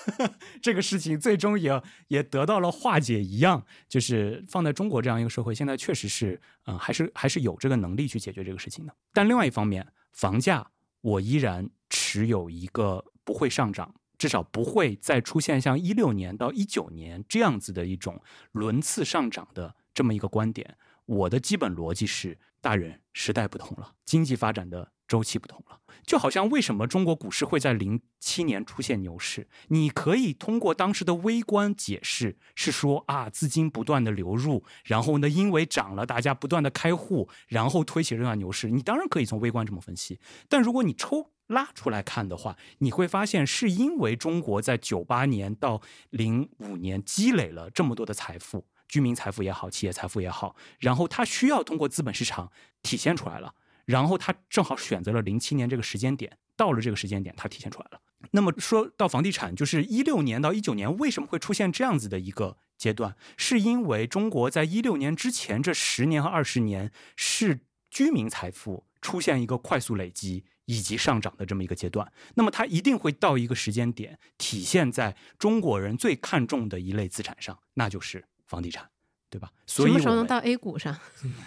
[0.63, 8.95] 这个事情，最终也也得到了化解一样，就是放在中国这样一个社会，现在确实是，嗯，还是还是有这个能力去解决这个事情的。
[9.13, 10.65] 但另外一方面，房价
[11.01, 13.95] 我依然持有一个不会上涨。
[14.19, 20.77] 至少不会再出现像一六年到一九年这样子的一种轮次上涨的这么一个观点。
[21.07, 25.81] 我的基本逻辑是：大人，时代不同了，经济发展的周期不同了。
[26.07, 29.49] 就好像为什么中国股市会在零七年出现牛市？
[29.69, 38.71] 你可以通过当时的微观解释，是说啊，资金不断的流入，然后呢，因为涨了，大家不断的开户，然后推起这段牛市。
[38.71, 41.33] 你当然可以从微观这么分析，但如果你抽。
[41.49, 53.55] 拉出来看的话，你会发现是因为中国在九八年到零五年积累了这么多的财富，居民财富也好，企业财富也好，然后它需要通过资本市场体现出来了，
[53.87, 58.03] 然后它正好选择了零七年这个时间点，到了这个时间点，它体现出来了。
[58.33, 70.45] 那么说到房地产，就是一六年到一九年为什么会出现这样子的一个阶段，是因为中国在一六年之前这十年和二十年是居民财富出现一个快速累积。
[70.67, 78.87] 以及上涨的这么一个阶段，那么它一定会到一个时间点，体现在中国人最看重的一类资产上，那就是房地产，
[79.31, 79.51] 对吧？
[79.67, 80.95] 所以什么时候能到 A 股上？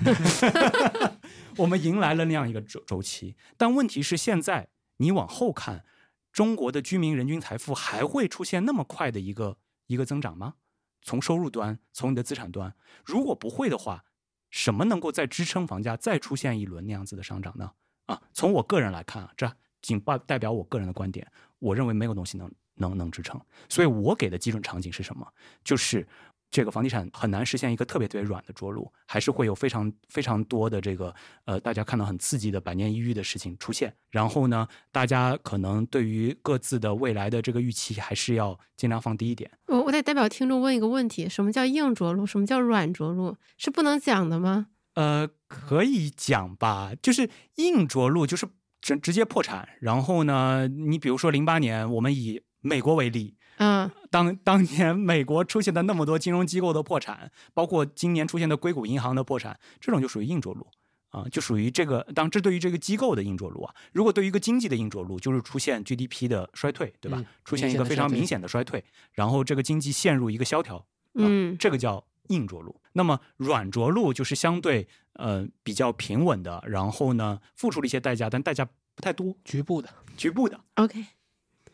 [1.57, 5.85] 我们迎来了那样一个周周期，但问题是，现在你往后看，
[6.31, 10.55] 中国的居民人均财富还会出现那么快的一个一个增长吗？
[11.03, 12.73] 从收入端，从你的资产端，
[13.05, 14.03] 如果不会的话，
[14.49, 17.73] 什么能够再支撑房价再出现一轮那样子的上涨呢？
[18.07, 19.51] 啊，从我个人来看啊，这
[19.83, 23.39] 仅代代表我个人的观点，我认为没有东西能能能支撑，
[23.69, 25.31] 所以我给的基准场景是什么？
[25.63, 26.07] 就是
[26.51, 31.13] 这个房地产很难实现一个特别特别软的着陆，还是会有非常非常多的这个
[31.45, 33.93] 呃，大家看到很刺激的百年一遇的事情出现。
[34.09, 39.51] 然后呢，大家可能对于各自的未来的这个预期，还是要尽量放低一点。
[39.67, 42.25] 我我得代表听众问一个问题：什么叫硬着陆？
[42.25, 43.35] 什么叫软着陆？
[43.57, 44.67] 是不能讲的吗？
[44.93, 48.47] 呃，可以讲吧，就是硬着陆，就是
[48.79, 49.67] 直直接破产。
[49.81, 60.67] 然后呢，你比如说零八年，我们以美国为例，嗯，当当年美国出现的那么多金融机构的破产，包括今年出现的硅谷银行的破产，这种就属于硬着陆
[61.09, 62.05] 啊，就属于这个。
[62.13, 67.23] 当这对于这个机构的硬着陆啊，如果对于一个经济的硬着陆，就是出现 GDP 的衰退，对吧？
[67.43, 68.83] 出现一个非常明显的衰退，
[69.13, 72.05] 然后这个经济陷入一个萧条，嗯，这个叫。
[72.29, 79.87] 硬着陆，那么软着陆就是相对呃比较平稳的，然后呢付出了一些代价，但代价不太多，局部的，
[80.17, 80.59] 局部的。
[80.73, 81.05] OK，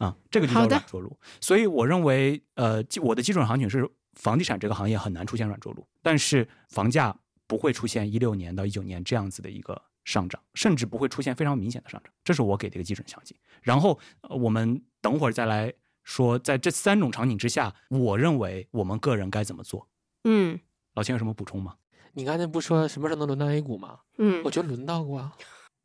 [0.01, 1.15] 啊，这个就叫软着陆。
[1.39, 13.37] 所以我认为，呃，我的基准行情是房地产这个行业很难出现软着陆，但是房价不会出现一六年到一九年这样子的一个上涨，甚至不会出现非常明显的上涨，这是我给的一个基准场景。
[13.61, 15.71] 然后我们等会儿再来
[16.03, 19.87] 说，在这三种场景之下，我认为我们个人该怎么做。
[20.23, 20.59] 嗯，
[20.95, 21.75] 老钱有什么补充吗？
[22.13, 23.99] 你刚才不说什么时候能轮到 A 股吗？
[24.17, 25.31] 嗯，我觉得轮到过啊。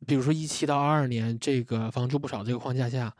[0.05, 3.15] 比如说一七到二二年这个房住不炒这个框架下，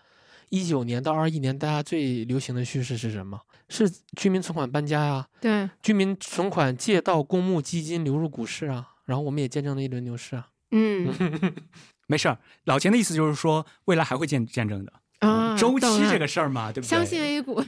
[0.49, 3.39] 一九年到二一年，大家最流行的叙事是什么？
[3.69, 10.49] 是居民存款搬家呀，对，居民存款借到公募基金流入股市啊，然后我们也见证了一轮牛市啊。
[10.71, 11.13] 嗯
[12.07, 14.93] 没事儿，老钱的意思就是说，未来还会见见证的。
[15.19, 16.89] 啊，周期这个事儿嘛，对不对？
[16.89, 17.61] 相信 A 股，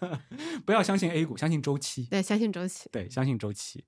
[0.64, 2.04] 不要相信 A 股，相信周期。
[2.10, 2.88] 对，相信周期。
[2.90, 3.84] 对，相信周期。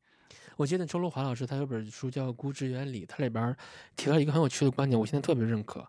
[0.56, 3.54] 我记得周路华老师他有本书叫《估值原理》，他里边
[3.94, 5.86] 提到一个很有趣的观点，我现在特别认可。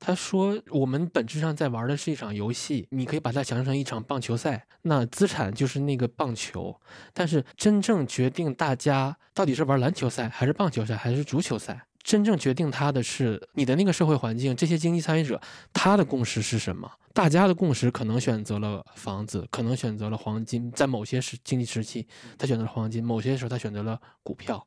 [0.00, 6.80] 他说，我们本质上在玩的是一场游戏，你可以把它想象成一场棒球赛，那资产就是那个棒球，
[7.12, 11.87] 但是真正决定大家到底是玩篮球赛，还是棒球赛，还是足球赛。
[12.02, 15.40] 真正决定它的是你的那个社会环境，这些经济参与者
[15.72, 16.90] 他的共识是什么？
[17.12, 22.06] 大家的共识可能选择了房子，可能选择了黄金，在某些时经济时期，
[22.38, 24.64] 他选择了黄金；某些时候他选择了股票。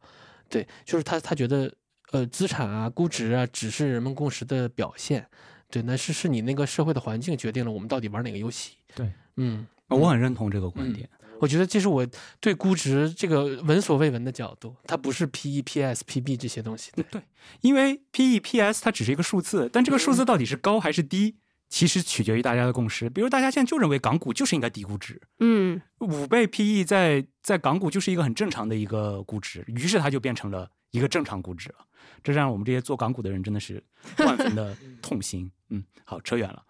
[0.49, 1.73] 对，就是他他觉得
[2.11, 5.25] 呃资产啊、估值啊，只是人们共识的表现。
[5.69, 8.73] 对，那是是你那个社会的环境决定了我们到底玩哪个游戏。
[8.93, 11.09] 对，嗯，我很认同这个观点。
[11.41, 12.07] 我觉得这是我
[12.39, 16.91] 对估值这个闻所未闻的角度，它不是 P E、P S、P B 这些东西。
[16.95, 17.21] 对，对，
[17.61, 21.37] 因为 P E、P S 它只是一个数字，但这个数字到底是高还是低，
[21.67, 23.09] 其实取决于大家的共识。
[23.09, 31.77] 比如大家现在就认为港股就是应该低估值，嗯，五倍 P E 在在港股就是一个很正常的一个估值，于是它就变成了一个正常估值了。
[32.23, 33.83] 这让我们这些做港股的人真的是
[34.19, 35.51] 万分的 痛心。
[35.69, 36.63] 嗯，好，扯远了。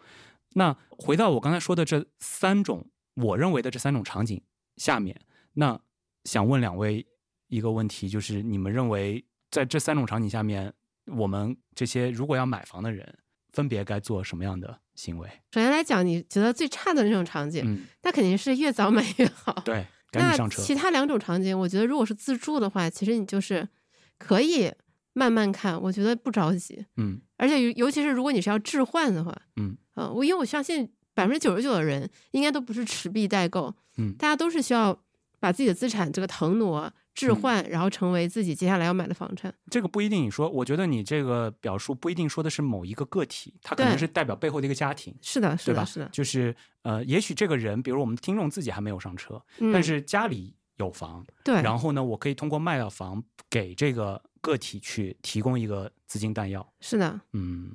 [0.53, 4.41] 那回到我刚才说的这三种，我认为的这三种场景。
[4.81, 5.15] 下面，
[5.53, 5.79] 那
[6.23, 7.05] 想问两位
[7.49, 10.73] 一个问题，就是你们认为在这三种场景下面，
[11.05, 13.19] 我们这些如果要买房的人，
[13.53, 15.29] 分别该做什么样的行为？
[15.51, 19.53] 首先来讲，你觉得最差的那种场景，嗯，那肯定是越早买越好。
[19.63, 20.63] 对，赶紧上车。
[20.63, 23.69] 其他两种场景，我觉得如果是自住的话，其实你就是
[24.17, 24.73] 可以
[25.13, 26.83] 慢慢看，我觉得不着急。
[26.97, 30.91] 嗯，而且尤其是如果你是要置换的话，嗯，呃，我因为我相信。
[31.21, 34.97] 百分之九十九的人应该都不是持币待购，嗯，大家都是需要
[35.39, 39.53] 把自己的资产这个腾挪置换，然后成为自己接下来要买的房产。
[39.69, 45.13] 这个不一定，你说，我觉得你这个表述不一定说的是某一个个体，它可能是代表背后的一个家庭。
[45.21, 49.39] 是的，是的，是的，就是呃，也许这个人，比如我们听众自己还没有上车，
[49.71, 56.67] 但是家里有房，对，然后呢，我可以通过卖掉房给这个个体去提供一个资金弹药。
[56.79, 57.71] 是的，嗯，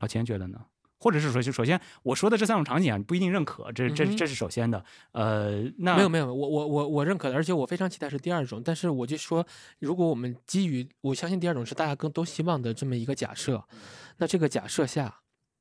[0.00, 0.60] 老钱觉得呢？
[1.00, 4.84] 或者是说，就首先我说的这三种场景啊，你不一定认可，这这这是首先的。
[5.12, 8.62] 呃，那没有没有，我我我我认可的，而且我非常期待是第二种。
[8.62, 9.44] 但是我就说，
[9.78, 13.64] 如果我们基于我相信第二种是大家更都希望的这么一个假设，
[14.18, 15.20] 那这个假设下，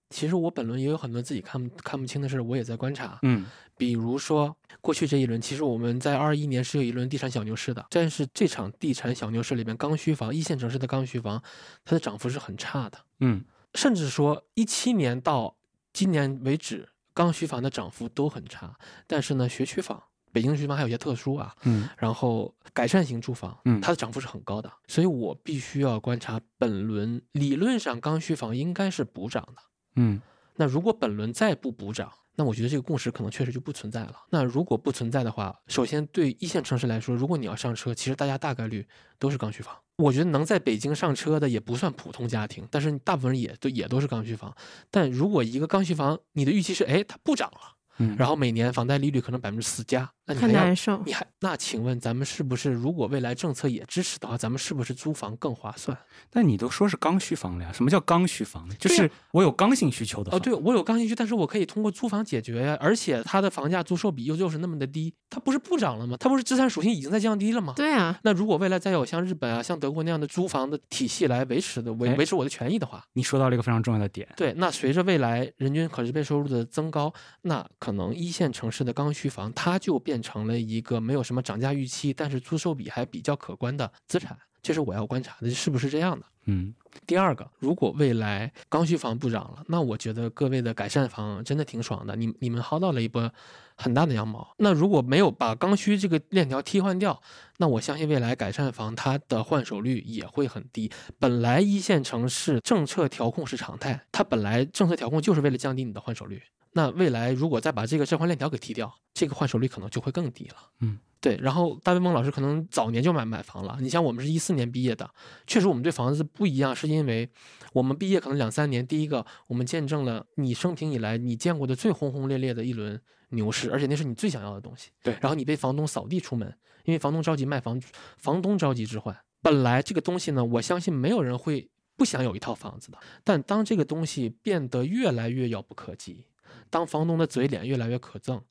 [0.10, 3.20] 其实我本轮也有很多自己看看不清的事，我也在观察。
[3.22, 3.46] 嗯，
[3.78, 11.42] 比如说过去这一轮，其实我们在二一年是有一轮地产小牛市的，但是这场地产小牛市里边，刚需房一线城市的刚需房，
[11.86, 12.98] 它的涨幅是很差的。
[13.22, 13.42] 嗯。
[13.74, 15.58] 甚至说，一七年到
[15.94, 18.78] 今年为止，刚需房的涨幅都很差。
[19.06, 20.02] 但是呢，学区房、
[20.32, 24.72] 北京学区房还有些特殊啊，嗯，然后改善型住房，嗯，它的涨幅是很高的。
[24.88, 29.62] 所以我必须要观察本轮，理论上刚需房应该是补涨的，
[29.96, 30.22] 嗯，
[30.56, 34.16] 那如果本轮再不补涨，那我觉得这个共识可能确实就不存在了。
[34.30, 38.88] 那如果不存在的话，首先对一线城市来说，如果你要上车，其实大家大概率
[39.20, 39.76] 都是刚需房。
[39.98, 44.56] 我觉得能在北京上车的也不算普通家庭，但是大部分人也都也都是刚需房。
[44.90, 47.76] 但如果一个刚需房，你的预期是，哎，它不涨了。
[47.98, 51.02] 嗯，然后每年房贷利率可能百分之四加，那你很难受。
[51.06, 55.98] 你还那请问咱们是不是如果未来政策也支持的话，咱们是不是租房更划算？
[56.30, 57.72] 但你都说是刚需房了呀？
[57.74, 58.70] 什么叫刚需房？
[58.78, 60.36] 就是我有刚性需求的。
[60.36, 62.78] 哦，对，我有刚性需求，但是我可以通过租房解决呀。
[62.80, 66.18] 而且它的房价租售比又又是那么的低，它不是不涨了吗？
[66.20, 67.74] 它不是资产属性已经在降低了吗？
[67.76, 68.20] 对啊。
[68.24, 74.28] 那如果未来再有像日本啊、像德国那样的租房的体系来维持的维维持我的权益的话，你说到了一个非常重要的点。
[74.36, 77.12] 对，那随着未来人均可支配收入的增高，
[77.44, 84.38] 那可能一线城市的刚需房，它就变成了一个没有什么涨价预期，但是租售比还比较可观的资产。
[84.62, 86.26] 这是我要观察的，是不是这样的？
[86.46, 86.74] 嗯。
[87.06, 93.32] 第二个，如果未来刚需房不涨了，那我觉得各位的改善房真的挺爽的，你你们薅到了一波
[93.76, 94.46] 很大的羊毛。
[94.58, 97.22] 那如果没有把刚需这个链条替换掉，
[97.58, 100.92] 那我相信未来改善房它的换手率也会很低。
[101.20, 106.42] 本来一线城市政策调控是常态，它本来政策调控就是为了降低你的换手率。
[106.72, 110.56] 那未来如果再把这个置换链条给踢掉，这个换手率可能就会更低了。
[110.82, 111.36] 嗯，对。
[111.38, 113.78] 然后大卫梦老师可能早年就买买房了。
[113.82, 115.10] 你像我们是一四年毕业的，
[115.48, 117.28] 确实我们对房子不一样，是因为
[117.74, 124.92] 我们毕业可能两三年，第一个我们见证了你生平以来你见过的最轰轰烈烈的一轮牛市，而且那是你最想要的东西。
[125.02, 125.18] 对。
[125.22, 126.56] 然后你被房东扫地出门，
[126.86, 127.82] 因为房东着急卖房，
[128.18, 129.18] 房东着急置换。
[129.42, 131.68] 本来这个东西呢，我相信没有人会
[131.98, 133.00] 不想有一套房子的。
[133.24, 136.26] 但当这个东西变得越来越遥不可及。
[136.70, 138.42] 当房东的嘴脸越来越可憎，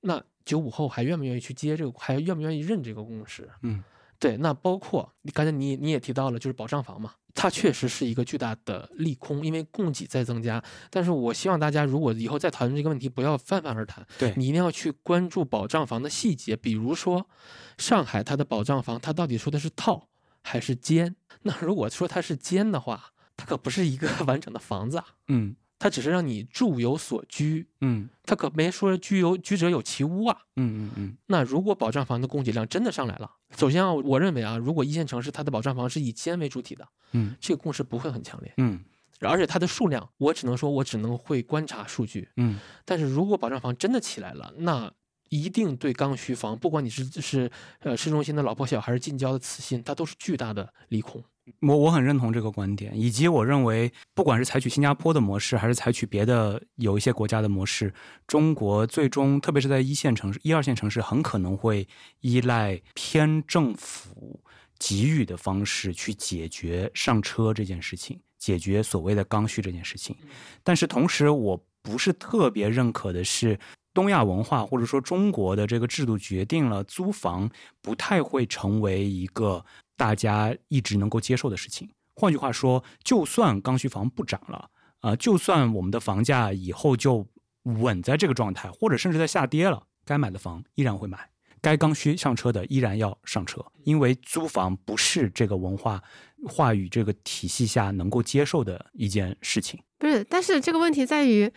[0.00, 3.48] 那九五后还愿不愿意去接这个，还愿不愿意认这个共识？
[3.62, 3.82] 嗯，
[4.18, 4.36] 对。
[4.38, 10.62] 那包括你刚才你你也提到了，就是保障房嘛，它确实是一个巨大的利空，因为供给在增加。
[10.90, 17.28] 但是我希望大家如果以后再讨论这个问题，不要泛泛而谈，对你一定要去关注保障房的细节，比如说
[17.76, 20.08] 上海它的保障房，它到底说的是套
[20.42, 21.14] 还是间？
[21.42, 25.04] 那如果说它是间的话，它可不是一个 完整的房子啊。
[25.28, 30.36] 嗯它只是让你住有所居，嗯它可没说居有居者有其屋啊。
[30.56, 38.80] 嗯嗯嗯那如果保障房的供给量真的上来了，首先啊，我认为啊，如果一线城市它的保障房是以间为主体的，嗯这个共识不会很强烈，嗯
[39.20, 42.28] 而且它的数量，我只能说我只能会观察数据。
[42.36, 44.92] 嗯但是如果保障房真的起来了，那
[45.28, 47.50] 一定对刚需房，不管你是是
[47.80, 51.22] 呃市中心的老破小还是近郊的次新，它都是巨大的利空。
[51.60, 57.92] 我我很认同这个观点，以及我认为，不管是采取新加坡的模式，还是采取别的有一些国家的模式，
[58.26, 61.86] 中国最终，特别是在一线城市、一二线城市，很可能会
[62.20, 64.40] 依赖偏政府
[64.78, 70.16] 给予的方式去解决上车这件事情，解决所谓的刚需这件事情。
[70.62, 73.58] 但是同时，我不是特别认可的是。
[73.94, 77.50] 东亚文化或者说中国的这个制度决定了租房
[77.82, 79.64] 不太会成为一个
[79.98, 81.90] 大家一直能够接受的事情。
[82.14, 84.70] 换句话说，就算刚需房不涨了，
[85.00, 87.26] 啊、就算我们的房价以后就
[87.64, 91.30] 稳在这个状态，或者甚至在下跌了，该买的房依然会买，
[91.60, 96.02] 该刚需上车的依然要上车，因为租房不是这个文化
[96.46, 99.80] 话语这个体系下能够接受的一件事情。
[99.98, 101.52] 不是，但是这个问题在于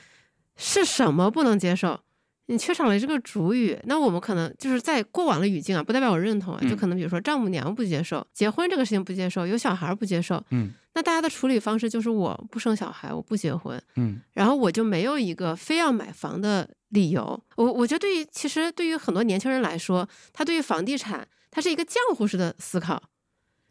[0.58, 2.02] 是什么不能接受？
[2.52, 17.42] 你缺少了这个主语，那我们可能就是在过往的语境啊，不代表我认同啊，嗯就可能比如说丈母娘不接受，结婚这个事情不接受，有小孩不接受，嗯那大家的处理方式就是我不生小孩，我不结婚，嗯然后我就没有一个非要买房的理由。
[17.56, 23.02] 我我觉得对于其实对于很多年轻人来说，他对于房地产，它是一个浆糊式的思考。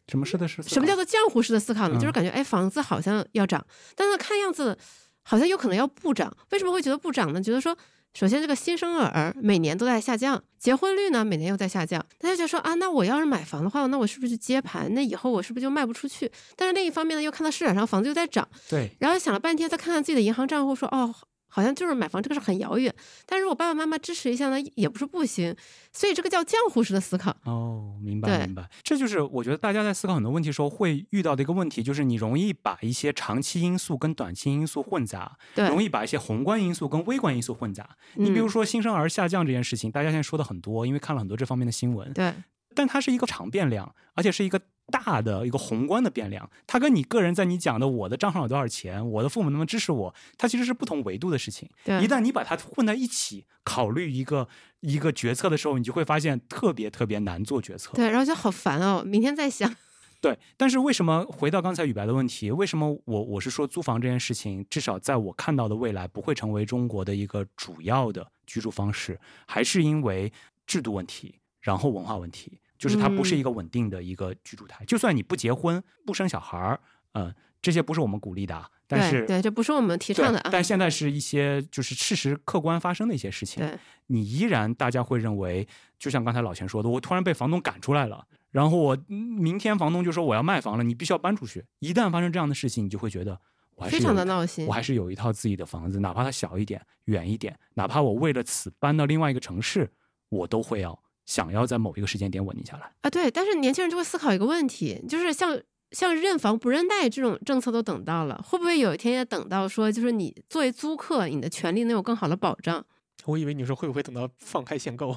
[0.09, 1.97] 什么是的是什么叫做浆糊式的思考呢？
[1.97, 3.65] 嗯就是感觉哎，房子好像要涨，
[3.95, 4.77] 但是看样子
[5.23, 6.35] 好像有可能要不涨。
[6.51, 7.41] 为什么会觉得不涨呢？
[7.41, 7.77] 觉得说，
[8.13, 14.93] 首先这个新生儿每年都在下降，结婚率呢每年又在下降，大家就说啊，那我要是买房的话，那我是不是就接盘？
[14.95, 16.31] 那以后我是不是就卖不出去？
[16.57, 21.15] 但是另一方面呢，又看到市场上房子又在涨，对然后想了半天，再看看自己的银行账户，说哦。
[21.51, 22.95] 好像就是买房这个事很遥远，
[23.27, 25.55] 但是我爸爸妈妈支持一下呢，也不是不行，
[25.93, 27.37] 所以这个叫浆糊式的思考。
[27.45, 37.97] 哦，明白明白，这就是我觉得大家在思考很多问题的时候会遇到的一个问题，就是你容易把一些长期因素跟短期因素混杂，对，容易把一些宏观因素跟微观因素混杂。
[38.15, 38.49] 你比如嗯。
[38.51, 42.35] 说新生儿下降这件事情，大家现在说的很多，因为看了很多这方面的新闻，对。
[42.75, 44.61] 但它是一个常变量，而且是一个
[44.91, 46.51] 大的一个宏观的变量。
[46.67, 51.71] 它跟你个人在你讲的我的账上有多少钱，我的父母能不能支持我，它其实是不同维度的事情。
[51.85, 54.49] 对，一旦你把它混在一起考虑一个
[54.81, 57.93] 一个决策的时候，你就会发现特别特别难做决策。
[57.95, 59.75] 对，然后就好烦哦，明天再想。
[60.21, 62.51] 对，但是为什么回到刚才宇白的问题？
[62.51, 70.31] 为什么我我是说租房这件事情，至少在我看到的未来不会成为中国的一个主要的居住方式，还是因为
[70.67, 74.83] 制度问题，然后文化问题，就是它不是一个稳定的一个居住态。
[74.87, 76.81] 就算你不结婚、不生小孩儿，
[77.13, 80.49] 呃，这些不是我们鼓励的啊，但是对对，这不是我们提倡的啊。
[80.51, 83.63] 但现在是一些就是事实客观发生的一些事情。
[83.63, 85.69] 对你依然大家会认为，
[85.99, 91.63] 就像刚才老钱说的，我突然被房东赶出来了，然后我嗯明天房东就说我要卖房了，你必须要搬出去。
[91.81, 93.39] 一旦发生这样的事情，你就会觉得
[93.75, 94.73] 我还是非常的闹心我。
[94.73, 99.93] 还是有一套自己的房子，哪怕它小一点、远一点，哪怕我为了此搬到另外一个城市，
[100.31, 102.93] 我都会要想要在某一个时间点稳定下来。
[103.03, 105.61] 啊，对，但是年轻人就会思考一个问题，就是像
[105.93, 112.85] 像认房不认贷这种政策都等到了，会不会有一天也等到说，就是你作为租客，你的权利能有更好的保障？
[113.27, 115.15] 我以为你说会不会等到放开限购？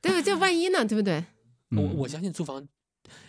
[0.00, 0.22] 对 不对？
[0.22, 1.24] 就万一呢，对不对？
[1.70, 2.66] 我嗯我相信租房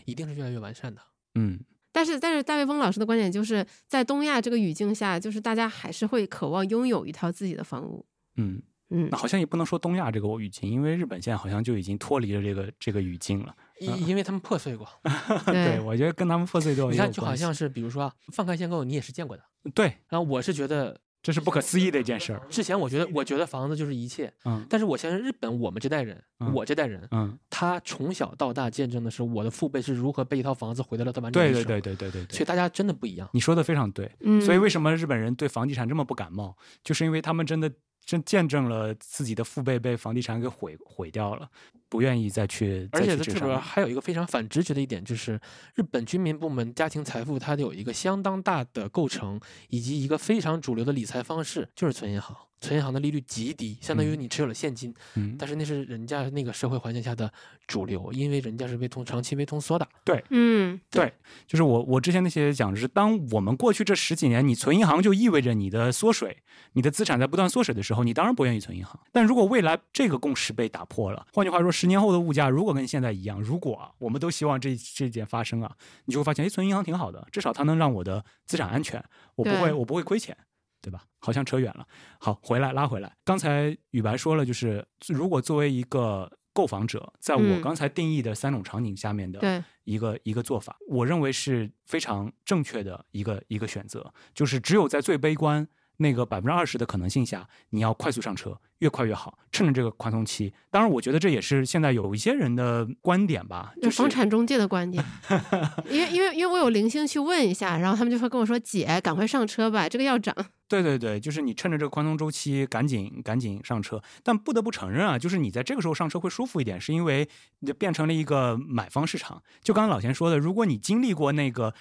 [0.06, 1.02] 一定是越来越完善的。
[1.36, 1.60] 嗯
[1.92, 8.04] 但是，但是大卫峰老师的观点就是在东亚这个语境下，就是大家还是会渴望拥有一套自己的房屋。
[8.38, 13.56] 嗯，嗯那，好像也不能说东亚这个语境，因为日本现在好像就已经脱离了这个这个语境了。
[13.80, 14.88] 因因为他们破碎过，
[15.46, 19.44] 对，我觉得跟他们破碎都有你看就好像是比如说啊，放开限购，你也是见过的。
[19.74, 22.42] 对，然后我是觉得这是不可思议的一件事儿。
[22.50, 31.64] 之前我觉得我觉得房子就是一切，嗯但是我相信日本我们这代人，嗯我这代人，嗯，他从小到大见证的是我的父辈是如何被一套房子毁掉了他完整的一生。
[31.64, 33.28] 对对对对对对对，所以大家真的不一样。
[33.34, 34.10] 你说的非常对。
[34.22, 37.72] 嗯，所以为什么日本人对房地产这么不感冒，就是因为他们真的
[38.06, 41.50] 真见证了自己的父辈被房地产给毁毁掉了。
[41.90, 45.40] 不愿意再去而且在这边去置上了还有一个非常反直觉的一点，就是
[45.76, 49.40] 日本居民部门家庭财富它有一个相当大的构成，
[49.70, 52.36] 以及一个非常主流的理财方式，就是存银行。
[52.64, 57.30] 存银行的利率极低，相当于嗯你持有了现金，嗯，但是那是人家那个社会环境下的
[57.68, 59.86] 主流，因为人家是被通长期被通缩的。
[60.06, 61.14] 对嗯，对，
[61.46, 66.38] 就是我我之前那些讲的是，当我们过去这十几年，你存银行就意味着你的缩水，
[66.72, 68.98] 你的资产在不断缩水的时候，你当然不愿意存银行。
[69.12, 79.04] 但如果未来这个共识被打破了，换句话说，十年后的物价如果跟现在一样，如果啊我们都希望这这件发生啊，你就会发现，哎，存银行挺好的，至少它能让我的资产安全，
[79.36, 80.38] 我不会我不会亏钱。
[80.84, 81.02] 对吧？
[81.20, 81.88] 好像扯远了。
[82.20, 83.16] 好，回来拉回来。
[83.24, 95.66] 刚才宇白说了，就是如果作为一个购房者，在我嗯刚才定义的三种场景下面的对，一个一个做法，我认为是非常正确的一个一个选择，就是只有在最悲观
[95.98, 100.54] 那个百分之二十的可能性下，你要快速上车，越快越好，趁着这个宽松期。
[100.70, 105.04] 当然，我觉得这也是现在有一些人的观点吧，就就是房产中介的观点，
[105.90, 110.36] 因为因为因为我有零星去问一下，然后他们就会跟我说：“姐，赶快上车吧，这个要涨。
[110.68, 114.02] 对对对，就是你趁着这个宽松周期，赶紧赶紧上车。
[114.24, 117.30] 但不得不承认啊，就是你在这个时候上车会舒服一点，是因为
[117.60, 119.44] 你就变成了一个买方市场。
[119.62, 121.76] 就刚刚老钱说的，如果你经历过那个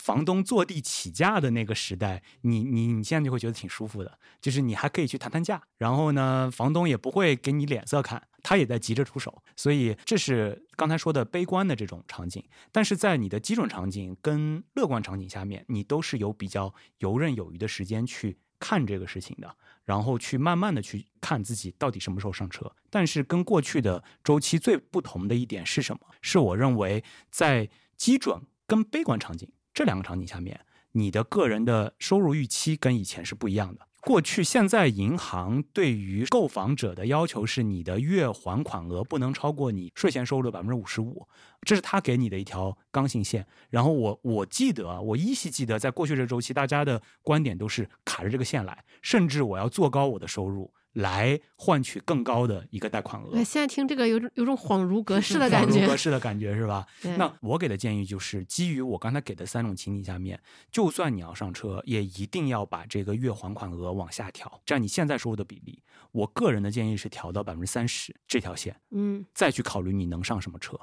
[0.00, 12.42] 房东坐地起价的那个时代，你你你现在就会觉得挺舒服的，就是你还可以去谈谈价，然后呢，房东也不会给你脸色看，他也在急着出手，所以这是刚才说的悲观的这种场景。
[12.72, 22.74] 但是在你的基准场景跟乐观场景下面，你都是有比较游刃有余的时间去看这个事情的，然后去慢慢的去看自己到底什么时候上车。
[22.88, 26.00] 但是跟过去的周期最不同的一点是什么？
[26.22, 30.60] 是我认为在基准跟悲观场景这两个场景下面，
[30.92, 33.86] 你的个人的收入预期跟以前是不一样的。
[34.02, 41.28] 过去、现在银行对于购房者的要求是，你的月还款额不能超过你税前收入的百分之五十五，
[41.66, 43.46] 这是他给你的一条刚性线。
[43.68, 53.44] 然后我我记得啊，我依稀记得，在过去这周期，大家的观点都是卡着这个线来，甚至我要做高我的收入来换取更高的一个贷款额哎，。
[53.44, 55.96] 现在听这个有种有种恍如隔世的感觉恍如隔。
[55.96, 56.86] 世的感觉是吧？
[57.16, 65.82] 那我给的建议就是，基于我刚才给的三种情景下面，就算你要上车，也一定要把这个月还款额往下调，占你现在收入的比例。
[66.12, 70.76] 我个人的建议是调到百分之三十这条线，嗯，再去考虑你能上什么车。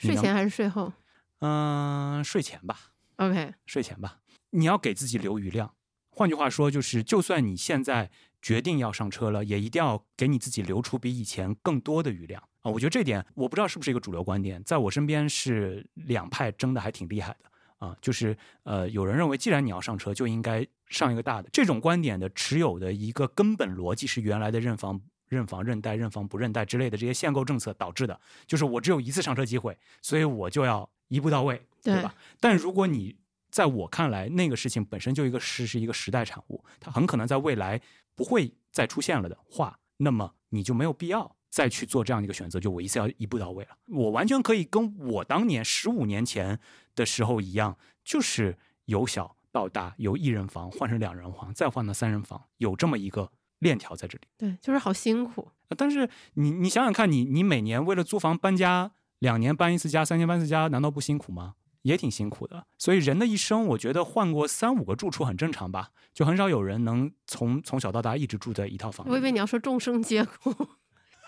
[0.00, 0.92] 你能税前还是税后
[1.40, 2.76] 嗯、税前吧
[3.16, 4.18] ，？OK，税前吧，
[4.50, 5.74] 你要给自己留余量。
[6.08, 8.10] 换句话说，就是就算你现在
[8.44, 12.70] 决定要上车了，也一定要给你自己留出比以前更多的余量啊！
[12.70, 17.96] 我觉得这点我不知道是不是一个主流观点，在我身边是两派争的还挺厉害的啊。
[18.02, 21.48] 就是呃，有人认为既然你要上车，就应该上一个大的。
[21.50, 25.00] 这种观点的持有的一个根本逻辑是原来的认房。
[25.26, 32.14] 认房认贷、认房不认贷之类的这些限购政策导致的，就是我只有一次上车机会，所以我就要一步到位，对对吧？
[32.38, 33.16] 但如果你
[33.50, 37.80] 在我看来，那个事情本身就一个是是一个时代产物，它很可能在未来
[38.14, 43.70] 不会再出现了的话，那么你就没有必要再去做这样一个选择，就我一次要一步到位了。
[43.86, 46.58] 我完全可以跟我当年十五年前
[46.94, 54.24] 的时候一样，就是由小到大，由一人房换成两人房，再换到三人房，有这么一个链条在这里。
[54.36, 55.48] 对，就是好辛苦。
[55.68, 61.54] 呃但是你你想想看你，你每年为了租房搬家，两年搬一次家，三年搬一次家，难道不辛苦吗？
[61.84, 62.66] 也挺辛苦的。
[62.76, 69.10] 所以人的一生，我觉得换过三五个住处很正常吧，就很少有人能从从小到大一直住在一套房里。
[69.10, 70.52] 我以为你要说众生皆苦。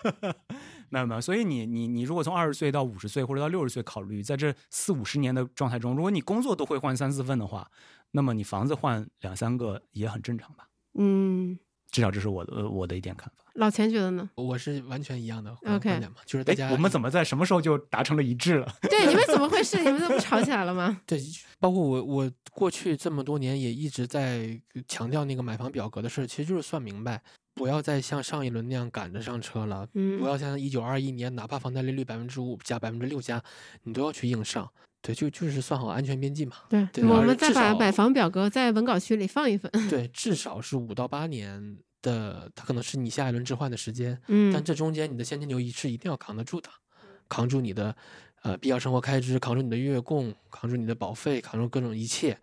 [0.89, 7.69] 没有没有，所以你你你如果从二十岁到五十岁或者到六十岁考虑，在这四五十年的状态中，如果你工作都会换三四份的话，
[8.11, 10.69] 那么你房子换两三个也很正常吧？
[10.93, 11.57] 嗯，
[11.91, 13.43] 至少这是我的呃我的一点看法。
[13.55, 14.29] 老钱觉得呢？
[14.35, 18.71] 我是完全一样的 OK 观点嘛，就是大家哎，我们怎么在什么时候就达成了一致了？
[18.87, 19.77] 对，你们怎么回事？
[19.77, 21.01] 你们怎么吵起来了吗？
[21.07, 21.19] 对，
[21.59, 27.19] 包括我，我过去这么多年也一直在强调那个买房表格的事儿，其实就是算明白，
[27.55, 33.41] 不要再像上一轮那样赶着上车了，嗯不要像一九二一年，哪怕房贷利率百分之五加、百分之六加，
[33.81, 34.69] 你都要去硬上。
[35.01, 36.55] 对，就就是算好安全边际嘛。
[36.69, 39.71] 对，对我们再把买房表格在文稿区里放一份。
[39.89, 46.69] 对， 至少是五到八年的，它可能是你下一轮置换的时间，嗯但这中间你的现金流是一定要扛得住的，
[47.29, 47.95] 扛住你的
[48.41, 52.37] 呃必要生活开支，扛住你的月供，扛住你的保费，扛住各种一切，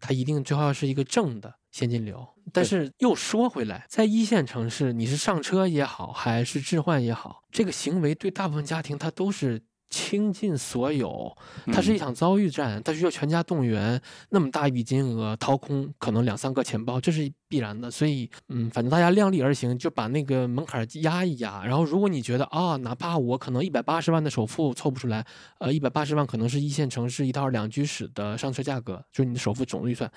[0.00, 2.26] 它一定最后要是一个正的现金流。
[2.52, 11.36] 但是又说回来，在一线城市，你是上车也好，还是置换也好，这个行为对大部分家庭它都是倾尽所有，
[11.66, 14.00] 它是一场遭遇战，它需要全家动员，
[14.30, 17.90] 那么大一笔金额，掏空可能两三个钱包，这是必然的。
[17.90, 21.64] 所以，嗯，反正大家量力而行，就把那个门槛压一压。
[21.64, 25.26] 然后，如果你觉得啊，哪怕我可能一百八十万的首付凑不出来，
[25.58, 30.10] 呃，一百八十万可能是一线城市一套两居室的上车价格，就是你的首付总预算，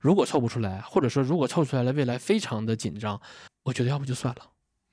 [0.00, 3.20] 如果凑不出来，或者说如果凑出来了，未来非常的紧张，
[3.62, 4.42] 我觉得要不就算了。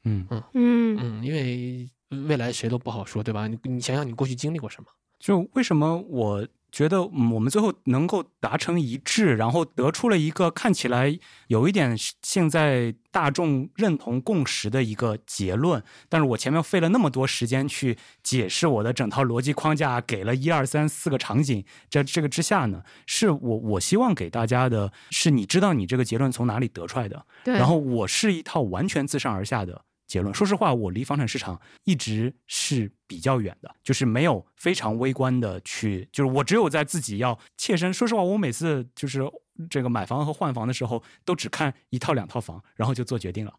[0.03, 1.89] 嗯嗯嗯，因为。
[2.27, 3.47] 未来谁都不好说，对吧？
[3.47, 4.89] 你你想想，你过去经历过什么？
[5.19, 11.17] 就为什么我觉得我们最后能够达成一致，然后得出了一个看起来
[11.47, 15.83] 有一点现在大众认同共识的一个结论？
[16.07, 27.25] 但是我前面费了那么多时间去解释我的整套逻辑框架，给了一二三四个场景，在这个之下呢，是我我希望给大家的是，你知道你这个结论从哪里得出来的？
[27.43, 27.55] 对。
[27.55, 29.81] 然后我是一套完全自上而下的。
[30.07, 37.93] 结论，说实话，我离房产市场一直是比较远的，就是没有非常微观的去，就是我只有在自己要切身。
[37.93, 39.21] 说实话，我每次就是
[39.69, 43.53] 这个买房和换房的时候，都只看一套两套房，然后就做决定了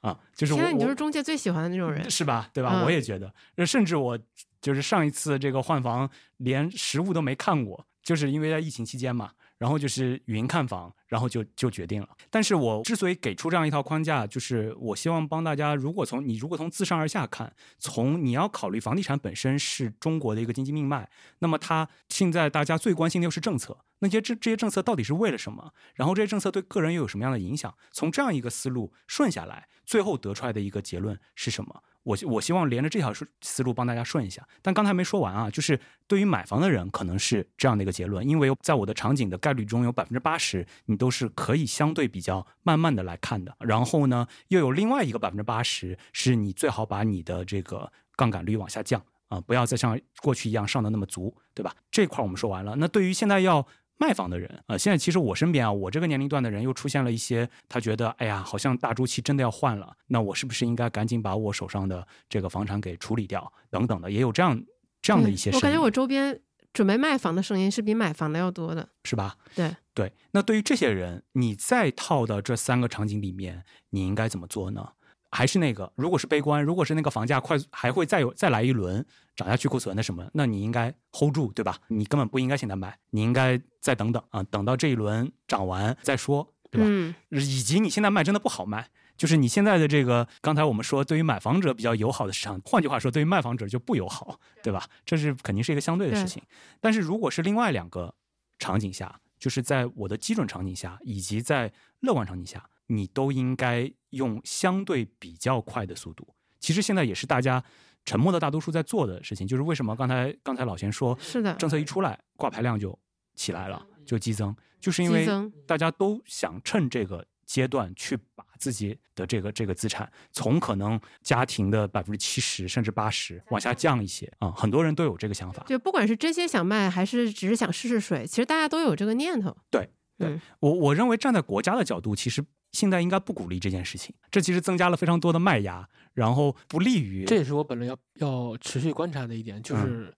[0.00, 0.20] 啊。
[0.34, 2.50] 就是我，你就是中介最喜欢的那种人，是吧？
[2.52, 2.82] 对吧？
[2.84, 3.34] 我也觉得，
[3.66, 4.18] 甚至我
[4.60, 9.30] 就是上一次这个换房，连实物都没看过，就是因为在疫情期间嘛。
[9.56, 12.08] 然后就是云看房，然后就就决定了。
[12.28, 21.08] 但是我之所以给出这样一套框架，就是我希望帮大家，如果从你如果从自上而下看，从你要考虑房地产本身是中国的一个经济命脉，
[21.38, 25.72] 那么它现在大家最关心的又是政策，那些这这些政策到底是为了什么？
[25.94, 27.72] 然后这些政策对个人又有什么样的影响？
[27.92, 31.80] 从这样一个思路顺下来，最后得出来的一个结论是什么？
[32.02, 33.10] 我我希望连着这条
[33.40, 51.74] 思路帮大家顺一下，但刚才没说完啊，就是对于买房的人可能是这样的一个结论，因为在我的场景的概率中有百分之八十你都是可以相对比较慢慢的来看的，然后呢又有另外一个百分之八十是你最好把你的这个杠杆率往下降啊，不要再像过去一样上的那么足，对吧？
[51.90, 53.66] 这块我们说完了，那对于现在要。
[53.96, 63.50] 卖房的人啊，现在其实我身边啊，我这个年龄段的人又出现了一些，他觉得，哎呀，好像大周期真的要换了，那我是不是应该赶紧把我手上的这个房产给处理掉？
[63.70, 64.60] 等等的，也有这样
[65.00, 65.52] 这样的一些。
[65.52, 66.38] 我感觉我周边
[66.74, 69.36] 准备卖房的声音是比买房的要多的，是吧？
[69.54, 70.12] 对对。
[70.32, 74.86] 那对于这些人，你再套到这三个场景里面，你应该怎么做呢？
[75.30, 81.78] 还是那个，如果是悲观，如果是那个房价快还会再有再来一轮涨价去库存的什么，那你应该 hold 住，对吧？
[81.88, 86.86] 你根本不应该现在买，你应该再等等啊，等到这一轮涨完再说，对吧？
[86.88, 87.14] 嗯。
[87.30, 94.86] 以及你现在卖真的不好卖，就是你现在的这个，刚才我们说对于买房者比较友好的市场，换句话说，对于卖房者就不友好，对吧？
[95.04, 96.42] 这是肯定是一个相对的事情。
[96.80, 98.14] 但是如果是另外两个
[98.58, 102.64] 场景下，就是在我的基准场景下，以及在乐观场景下。
[102.88, 106.28] 你都应该用相对比较快的速度。
[106.60, 107.64] 其实现在也是大家
[108.04, 109.46] 沉默的大多数在做的事情。
[109.46, 112.96] 就是为什么刚才刚才老钱说，是的，政策一出来，挂牌量就
[113.34, 115.26] 起来了，就激增，就是因为
[115.66, 124.50] 大家都想趁这个阶段去把自己的这个这个资产从可能家庭的百分之七十甚至八十往下降一些啊。
[124.50, 125.64] 很多人都有这个想法。
[125.66, 129.56] 就不管是真心想卖，还是只是想试试水，其实大家都有这个念头。
[129.70, 129.88] 对，
[130.18, 132.44] 对我我认为站在国家的角度，其实。
[132.72, 137.24] 现在应该不鼓励这件事情，这其实增加了非常多的卖压，然后不利于。
[137.24, 140.12] 这也是我本来要要持续观察的一点，就是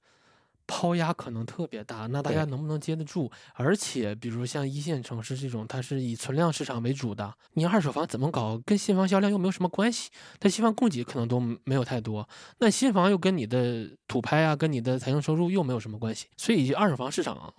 [0.66, 3.30] 抛压可能特别大，那大家能不能接得住？
[3.54, 8.60] 而且，比如像一线城市这种，它是以存量市场为主的，你二手房怎么搞？
[8.66, 10.10] 跟新房销量又没有什么关系，
[10.40, 12.28] 它新房供给可能都没有太多，
[12.58, 17.54] 那新房又跟你的土拍啊，跟你的财政收入又没有什么关系，所以二手房市场。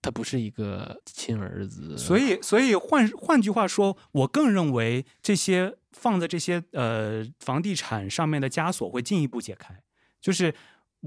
[0.00, 9.82] 它不是一个亲儿子，所以，所以换换句话说，我更认为这些放在这些呃房地产上面的枷锁会进一步解开，
[10.20, 10.54] 就是。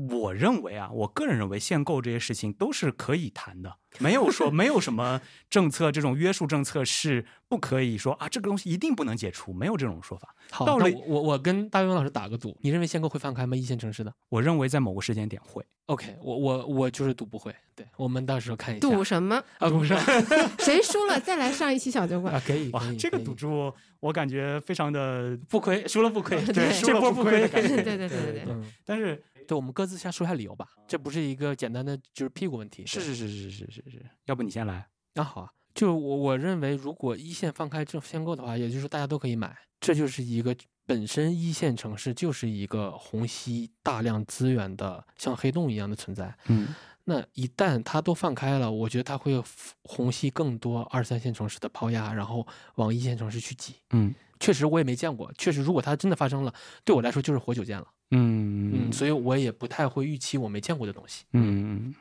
[0.09, 5.19] 我认为啊，我个人认为限购这些事情都是可以谈的，没有说没有什么
[5.49, 10.35] 政策这种约束政策是不可以说啊，这个东西一定不能解除，没有这种说法。
[10.51, 13.57] 好，那我我跟大勇老师打个赌，你认为限购会放开吗？
[13.57, 15.65] 一线城市的，我认为在某个时间点会。
[15.87, 17.55] OK，我我我就是赌不会。
[17.73, 18.87] 对，我们到时候看一下。
[18.87, 19.67] 赌什么啊？
[19.67, 19.97] 赌上
[20.59, 22.41] 谁输了再来上一期小酒馆啊？
[22.45, 27.47] 可以， 这个赌注我感觉非常的不亏，输了不亏，对，这波不亏。
[27.47, 28.45] 对对对对对。
[28.85, 29.23] 但是。
[29.47, 32.85] 对，我们各自先说下理由吧，这不是一个简单的就是屁股问题。
[32.85, 34.87] 是是是是是是是，要不你先来？
[35.13, 40.55] 那好啊，就我我认为，如果一线放开这限购的话，也就是大家都可以买，这就是一个
[40.85, 46.35] 本身一线城市就是一个虹吸大量资源的像黑洞一样的存在。
[46.47, 46.67] 嗯，
[47.05, 49.41] 那一旦它都放开了，我觉得它会
[49.83, 52.45] 虹吸更多二三线城市的抛压，然后
[52.75, 53.75] 往一线城市去挤。
[53.91, 55.31] 嗯，确实我也没见过。
[55.37, 56.53] 确实，如果它真的发生了，
[56.83, 57.87] 对我来说就是活久见了。
[58.11, 61.25] 嗯嗯，所以我也不太会预期我没见过的东西。
[61.33, 61.93] 嗯，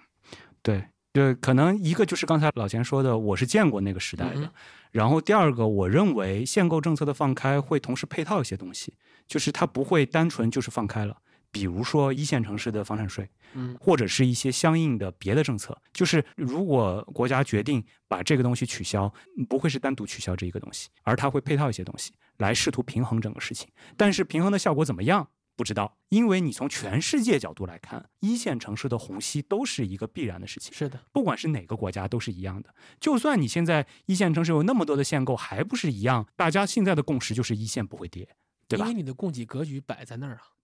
[0.62, 4.40] 对，就可能一个就是刚才老钱说的，我是见过那个时代的。
[4.40, 4.50] 嗯
[4.92, 8.94] 然后第二个，我认为限购政策的放开会同时配套一些东西，
[9.26, 11.18] 就是它不会单纯就是放开了。
[11.50, 19.12] 比如说一线城市的房产税，嗯或者是一些相应的别的政策，就是如果国家决定把这个东西取消，
[19.50, 23.68] 不会是单独取消这一个东西，而它会配套一些东西来试图平衡整个事情。
[23.98, 25.28] 但是平衡的效果怎么样？
[25.56, 30.74] 不知道，因为你从全世界角度来看，一线城市的虹吸都是一个必然的事情。
[30.74, 32.74] 是的，不管是哪个国家都是一样的。
[33.00, 36.26] 就算你现在一线城市有那么多的限购，还不是一样？
[36.36, 38.36] 大家现在的共识就是一线不会跌，
[38.68, 38.96] 对吧因为？
[38.96, 40.55] 你的供给格局摆在那儿啊。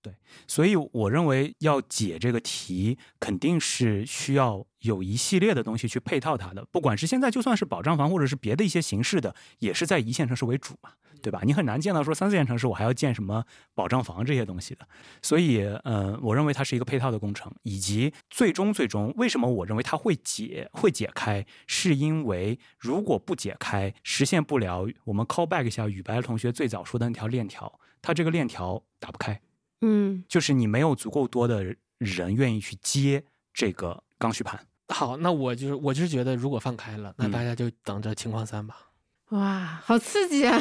[0.46, 6.64] 所以我认为要解这个题，肯定是需要有一系列的东西去配套它的。
[6.70, 11.40] 不管是现在就算是保障房，或者是别的一些形式的，也是在一线城市为主嘛，对吧？
[11.44, 14.86] 你很难见到说三四线城市我还要建什么保障房这些东西的。
[15.22, 29.40] 所以，呃，我认为它是一个配套的工程，以及最终最终为什么我认为它会解会解开，是因为如果不解开，实现不了我们 call back 一下宇白同学最早说的那条链条，它这个链条打不开。
[29.82, 31.62] 嗯就是你没有足够多的
[31.98, 33.22] 人愿意去接
[33.52, 34.66] 这个刚需盘。
[34.88, 38.76] 好，那我就是我就是觉得，如果放开了，那嗯大家就等着情况三吧。
[39.30, 40.58] 哇，好刺激啊！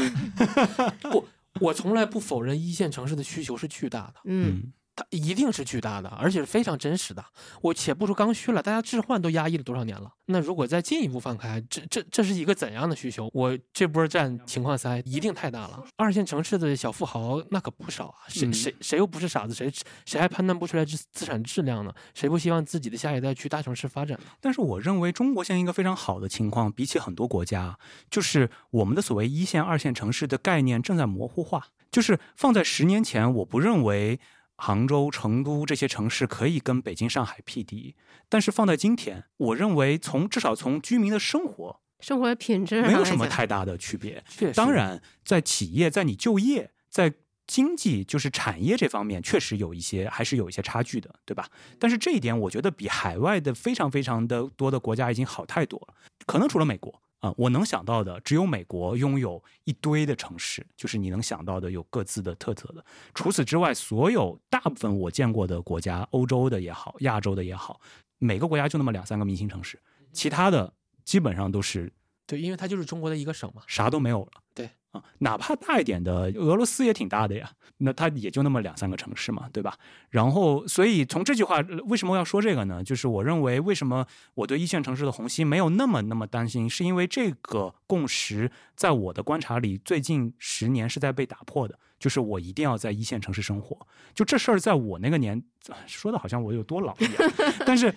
[1.02, 1.28] 不，
[1.60, 4.72] 我从来不否认一线城市的需求是巨大的，嗯
[5.02, 7.26] 它一定是巨大的，而且是非常真实的。
[7.62, 10.14] 我且不说刚需了，大家置换都压抑了多少年了？
[10.28, 13.30] 那如果再进一步放开，这这这是一个怎样的需求？
[13.34, 15.84] 我这波占情况三一定太大了。
[15.96, 19.56] 二线城市的小富豪那可不少啊，谁嗯谁谁又不是傻子？
[19.56, 19.72] 谁
[20.06, 21.92] 谁还判断不出来资资产质量呢？
[22.14, 24.26] 谁不希望自己的下一代去大城市发展呢？
[24.40, 27.80] 但是我认为中国现在一个非常好的情况，比起很多国家，
[28.10, 31.70] 就是我们的所谓一线、二线城市的概念正在模糊化。
[31.92, 34.18] 就是放在十年前，我不认为
[34.64, 37.96] 杭州、成都这些城市可以跟北京、上海匹敌，
[38.30, 44.24] 但是放在今天，我认为从至少从居民的生活生活的品质没有什么太大的区别。
[44.54, 47.12] 当然，在企业，在你就业，在
[47.48, 51.50] 经济就是产业这方面，确实有一些还是有一些差距的，对吧？
[51.80, 55.96] 但是这一点，我觉得比海外的非常非常的多的国家已经好太多了。
[56.28, 62.84] 可能除了美国啊、我能想到的只有美国拥有一堆的城市，就是你能想到的有各自的特色的。
[63.14, 67.80] 除此之外，所有大部分我见过的国家，欧洲的也好，亚洲的也好，
[68.18, 69.80] 每个国家就那么两三个明星城市，
[70.12, 70.74] 其他的
[71.06, 71.94] 基本上都是
[72.26, 73.62] 对，因为它就是中国的一个省嘛。
[73.68, 74.32] 啥都没有了。
[74.56, 79.78] 对啊，哪怕大一点的，俄罗斯也挺大的呀，那它也就那么两三个城市嘛，对吧？
[80.10, 82.84] 然后，所以从这句话为什么要说这个呢？
[82.84, 84.06] 就是我认为，为什么
[84.36, 91.80] 我对一线城市的虹吸没有那么那么担心，是因为这个共识在我的观察里，最近十年是在被打破的。
[91.98, 93.78] 就是我一定要在一线城市生活，
[94.16, 95.40] 就这事儿，在我那个年
[95.86, 97.32] 说的好像我有多老一样，
[97.64, 97.94] 但是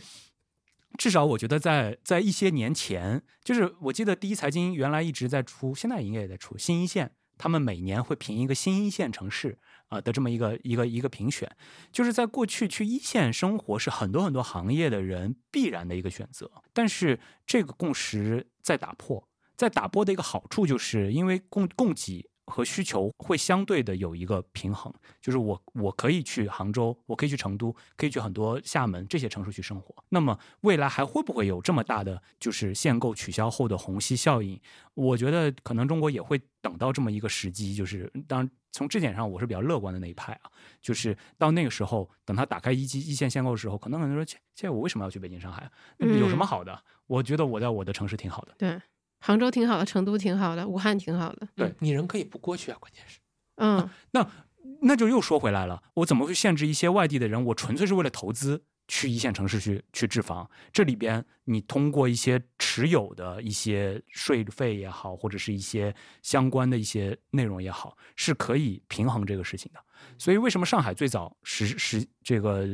[0.97, 9.59] 至少我觉得在在一些年前，就是我记得第一财经原来一直在出，现在应该也在出新一线，他们每年会评一个新一线城市
[9.89, 11.51] 啊、的这么一个一个一个评选，
[11.93, 22.31] 就是在过去去一线生活是很多很多行业的人必然的一个选择，但是这个共识在打破，在打破的一个好处就是因为供供给。
[22.47, 29.95] 和需求会相对的有一个平衡，就是我我可以去杭州，我可以去成都，可以去很多厦门这些城市去生活。
[30.11, 34.61] 那么未来还会不会有这么大的就是限购取消后的虹吸效应？
[34.95, 40.51] 我觉得可能中国也会等到这么一个时机，就是当然从这点上我是比较乐观的那一派啊，
[40.81, 46.83] 就是到那个时候，等他打开一级一线限购的时候，可能很多人说，切切我为什么要去北京、上海有什么好的？
[47.07, 48.55] 我觉得我在我的城市挺好的。
[48.59, 48.81] 对，
[49.25, 51.49] 杭州挺好的，成都挺好的，武汉挺好的。
[51.55, 53.19] 对嗯你人可以不过去啊，关键是。
[53.57, 54.31] 嗯，那
[54.83, 57.43] 那就又说回来了，我怎么会限制一些外地的人？
[57.47, 60.51] 我纯粹是为了投资去一线城市去去置房。
[60.71, 69.81] 这里边你通过一些持有的一些税费也好，或者是一些相关的一些内容也好，是可以平衡这个事情的。
[70.19, 72.69] 所以为什么上海最早实实这个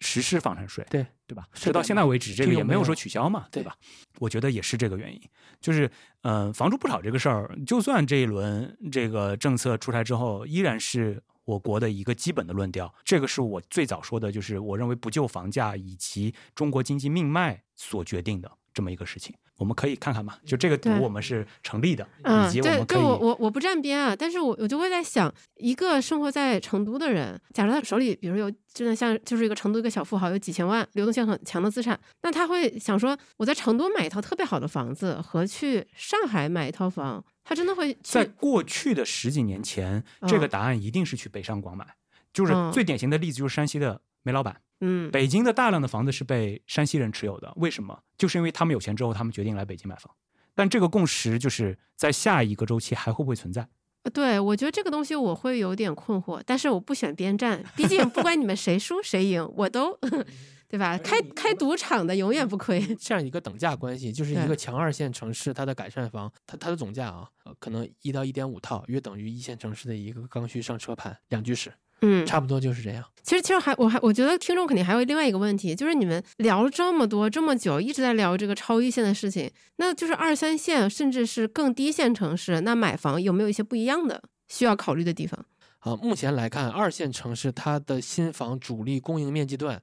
[0.00, 0.84] 实施房产税？
[0.90, 1.46] 对对吧？
[1.52, 3.76] 直到现在为止，这个也没有说取消嘛，对对吧？
[4.18, 5.20] 我觉得也是这个原因，
[5.60, 5.90] 就是
[6.22, 12.92] 呃，房住不炒这个事儿，就算这一轮这个政策出台之后，依然是我国的一个基本的论调。
[13.04, 19.34] 这个是我最早说的，就是我认为不救房价以及中国经济命脉所决定的这么一个事情。
[19.56, 41.84] 我们可以看看嘛，就这个赌对我们是成立的，嗯，以及我们可以我我我不站边啊，但是我我就会在想，一个生活在成都的人，假如他手里比如有真的像就是一个成都一个小富豪，有几千万流动性很强的资产，那他会想说，我在成都买一套特别好的房子和去上海买一套房，他他真的会在过去的十几年前，这个答案一定是去北上广买，
[42.32, 44.60] 就是最典型的例子就是山西的煤老板。
[44.80, 48.02] 嗯，北京的大量的房子是被山西人持有的，为什么？
[48.16, 50.14] 就是因为他们有钱之后，他们决定来北京买房。
[50.54, 53.68] 但这个共识就是在下一个周期还会不会存在？
[54.12, 59.98] 对，我觉得这个东西我会有点困惑，但是我不选边站， 毕竟不管你们谁输谁赢，我都，
[60.66, 60.96] 对吧？
[60.98, 62.80] 开开赌场的永远不亏。
[62.96, 67.28] 这样一个等价关系，就是一个强二线城市它的改善房，它它的总价啊，
[67.58, 71.70] 可能一到一点五套，约等于一线城市的一个刚需上车盘，两居室。
[72.02, 73.04] 嗯，差不多就是这样。
[73.22, 85.44] 其实，其实还我还我觉得听众肯定还有另外一个问题，就是你们聊了这么多这么久，一直在聊这个超一线的事情，那就是二三线甚至是更低线城市，那买房有没有一些不一样的需要考虑的地方？
[85.80, 89.82] 啊，目前来看，二线城市它的新房主力供应面积段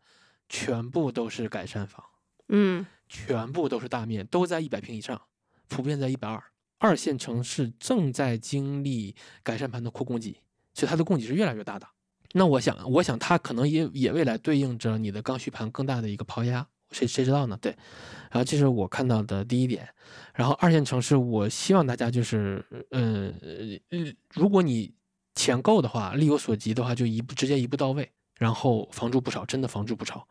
[0.49, 2.03] 全部都是改善房，
[2.49, 5.22] 嗯，全部都是大面，都在一百平以上，
[5.68, 6.44] 普遍在一百二。
[6.80, 10.41] 二线城市正在经历改善盘的扩供给，
[10.76, 11.88] 所以它的供给是越来越大的。
[12.34, 17.58] 那我想，我想它可能也也未来对应着你的刚需盘更大的一个抛压，谁谁知道呢？
[17.62, 17.72] 对，
[18.32, 19.88] 然后这是我看到的第一点。
[20.34, 23.34] 然后二线城市，我希望大家就是，嗯
[23.90, 24.94] 嗯，如果你
[25.36, 28.12] 钱够的话，力有所及的话，就一步直接一步到位。
[28.36, 30.24] 然后房住不炒，真的房住不炒，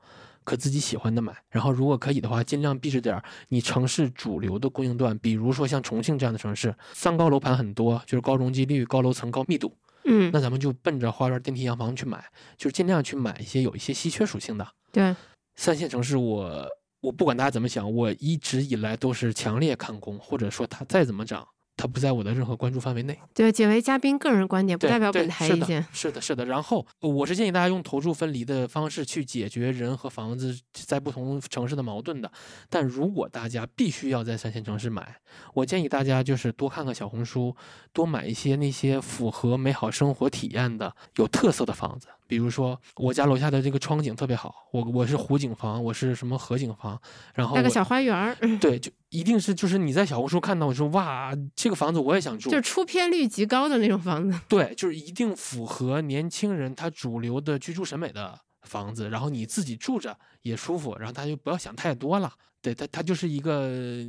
[0.45, 1.37] 可自己喜欢的买。
[1.51, 9.77] 然后如果可以的话，尽量避着点你城市主流的供应段，比如说像重庆这样的城市，三高楼盘很多，就是高容积率、高楼层、高密度。
[10.07, 12.25] 嗯，那咱们就奔着花园、电梯、洋房去买，
[12.57, 14.67] 就是尽量去买一些有一些稀缺属性的。
[14.93, 15.15] 对，
[15.57, 16.67] 三线城市，我
[17.01, 21.47] 我不管大家怎么想，我一直以来都是强烈看空，或者说它再怎么涨。
[21.77, 23.19] 它不在我的任何关注范围内。
[23.35, 25.87] 对，仅为嘉宾个人观点，不代表本台意见。
[25.93, 26.45] 是的，是的。
[26.47, 32.31] 然后，我是建议大家用投注分离的方式去解决人和房子在不同城市的矛盾的。
[32.71, 35.17] 但如果大家必须要在三线城市买，
[35.53, 37.55] 我建议大家就是多看看小红书，
[37.93, 42.09] 多买一些那些符合美好生活体验的、有特色的房子。
[42.29, 47.01] 比如说，我家楼下的这个窗景特别好，我我是湖景房，我是什么河景房，
[47.35, 48.35] 然后带个小花园儿。
[48.59, 48.91] 对，就。
[49.17, 54.39] 一定是就是你在小红书看到说哇，这个房子我也想住，就是出片率极高的那种房子。
[54.47, 62.31] 对，就是一定符合年轻人他主流的居住审美的房子，然后你自己住着也舒服，然后他就不要想太多了。
[62.61, 63.69] 对，它它就是一个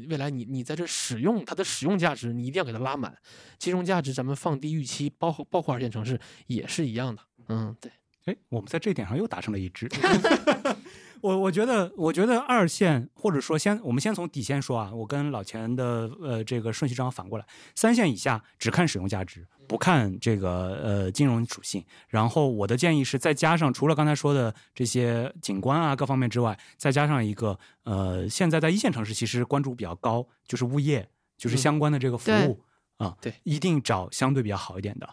[0.09, 3.15] 未来你你在这使用它的使用价值，你一定要给它拉满，
[3.57, 7.21] 金融价值咱们放低预期，包括包括二线城市也是一样的。
[7.47, 7.91] 嗯，对。
[8.25, 9.88] 哎，我们在这点上又达成了一致。
[11.22, 14.91] 我我觉得，我觉得二线或者说先，我们先从底线说啊。
[14.94, 17.45] 我跟老钱的呃这个顺序正好反过来，
[17.76, 21.84] 三线以下只看使用价值，不看这个呃金融属性。
[22.07, 31.07] 然后我的建议是再加上除了刚才说的这些景观啊各方面之外，再加上一个呃现在在一线城市其实关注比较高，就是物业，
[31.38, 32.64] 就是相关的这个服务
[32.98, 35.07] 啊，对，一定找相对比较好一点的。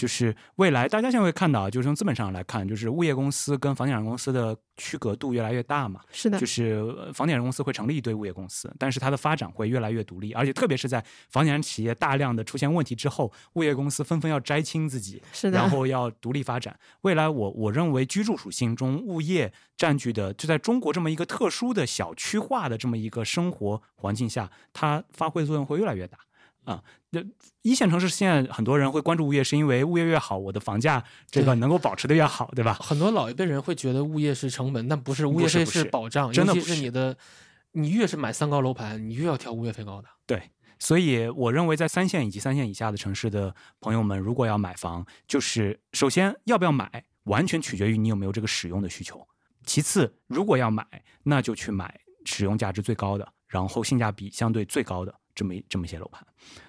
[0.00, 6.00] 就是未来，大家现在会看到，就是从资本上来看，就是物业公司跟房地产公司的区隔度越来越大嘛。
[6.10, 6.82] 是的，就是
[7.12, 16.74] 房地产公司会成立一堆物业公司，但是它的发展会越来越独立，而且特别是在房地产企业大量的出现问题之后，物业公司纷纷要摘清自己，是的，然后要独立发展。
[17.02, 26.16] 未来，我我认为居住属性中物业占据的，就在中国这么一个特殊的小区化的这么一个生活环境下，它发挥的作用会越来越大。
[26.70, 27.20] 啊，那
[27.62, 32.74] 一线城市现在很多人会关注物业，是因为物业越好，我的房价这个能够保持的越好，对吧？
[32.74, 37.16] 很多老一辈人会觉得物业是成本，但不是，物业费是保障，真的是你的。
[37.72, 40.08] 你越是买三高楼盘，你越要挑物业费高的。
[40.26, 49.24] 对，所以我认为在三线以及三线以下的城市的朋友们，如果要买房，就是首先要不要买，完全取决于你有没有这个使用的需求。
[49.64, 50.84] 其次，如果要买，
[51.22, 55.14] 那就去买使用价值最高的，然后性价比相对最高的。
[55.40, 56.22] 这么这么一些楼盘，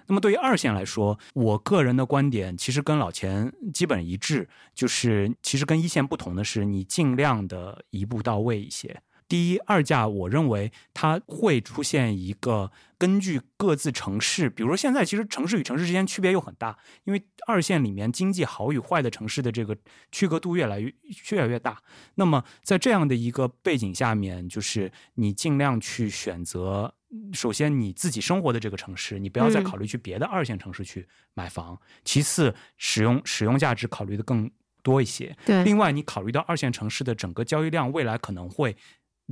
[0.07, 9.01] 那么对于二线来说，我个人的观点其实跟老钱基本一致，就是其实跟一线不同的是，你尽量的一步到位一些。
[9.27, 19.75] 第一，二价我认为它会出现一个根据各自城市，比如说现在其实城市与城市之间区别又很大，因为二线里面经济好与坏的城市的这个
[20.13, 20.93] 区隔度越来越
[21.31, 21.81] 越来越大。
[22.15, 26.95] 那么在这样的一个背景下面，就是你尽量去选择。
[27.33, 31.79] 首先，你自己生活的这个城市，你不要再考虑去别的二线城市去买房。
[32.05, 34.49] 其次，使用使用价值考虑的更
[34.81, 35.35] 多一些。
[35.45, 35.63] 对。
[35.63, 38.75] 另外，你考虑到二线城市的整个交易量未来可能会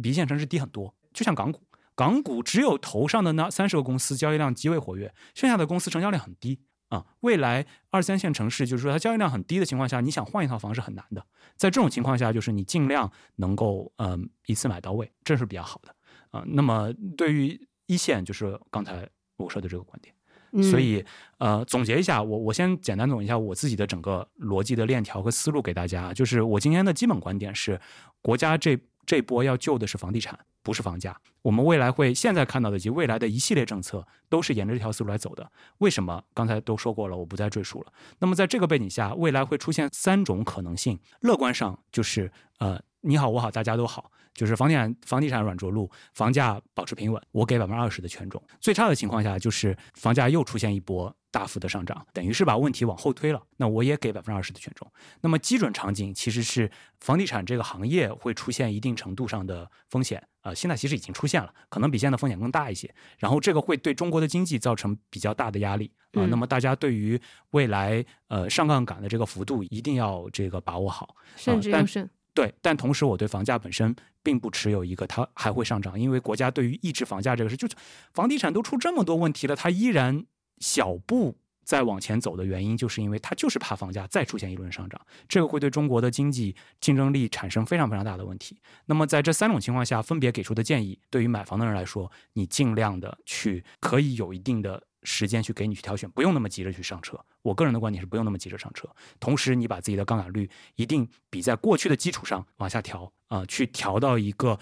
[0.02, 0.94] 比一线城市低很多。
[1.14, 1.62] 就像港股，
[1.96, 7.06] 港股只有头上的那三十个公司交易量极为活跃，剩下的公司成交量很低啊。
[7.22, 11.26] 未来二三线城市就是说它交易量很低的情况下，你想换一套房是很难的。
[11.56, 15.96] 在这种情况下，就是你尽量能够嗯一次买到位，这是比较好的
[16.30, 16.44] 啊。
[16.46, 17.60] 那么对于
[17.90, 21.04] 一线就是刚才我说的这个观点，所以
[21.40, 27.82] 呃，总结一下，我我先简单总结一下我自己的整个逻辑的链条和思路给大家，就是我今天的基本观点是，
[28.22, 31.20] 国家这这波要救的是房地产，不是房价。
[31.42, 35.52] 我们未来会现在看到的及未来的一系列政策都是沿着这条思路来走的。
[35.80, 36.24] 为什么？
[36.34, 37.92] 刚才都说过了，我不再赘述了。
[38.20, 41.00] 那么在这个背景下，未来会出现三种可能性。
[41.22, 44.12] 乐观上就是呃，你好我好大家都好。
[44.32, 48.42] 就是房地产房地产软着陆，房价保持平稳，我给百分之二十的权重。
[48.62, 53.42] 最差的情况下，就是房价又出现一波大幅的上涨，等于是把问题往后推了。
[53.58, 54.90] 那我也给百分之二十的权重。
[55.20, 56.72] 那么基准场景其实是
[57.02, 62.94] 房地产这个行业会出现一定程度上的风险，呃，现在其实已经出现了，可能比现在风险更大一些。
[63.18, 66.24] 然后这个会对中国的经济造成比较大的压力啊。
[66.28, 67.20] 那么大家对于
[67.50, 72.10] 未来呃上杠杆的这个幅度一定要这个把握好，慎之又慎。
[72.34, 77.68] 对，但同时我对房价本身并不持有一个它还会上涨，因为国家对于抑制房价这个事，就
[78.14, 80.26] 房地产都出这么多问题了，它依然
[80.60, 88.60] 小步在往前走的原因，就是因为它就是怕房价再出现一轮上涨，这个会对中国的经济竞争力产生非常非常大的问题。
[88.86, 94.84] 那么在这三种情况下，分别给出的建议，对于买房的人来说，你尽量的去可以有一定的。
[95.04, 97.20] 时间去给你去挑选，不用那么急着去上车。
[97.42, 98.88] 我个人的观点是不用那么急着上车。
[99.20, 104.60] 同时，你把自己的杠杆率一定比在过去的基础上往下调啊，去调到一个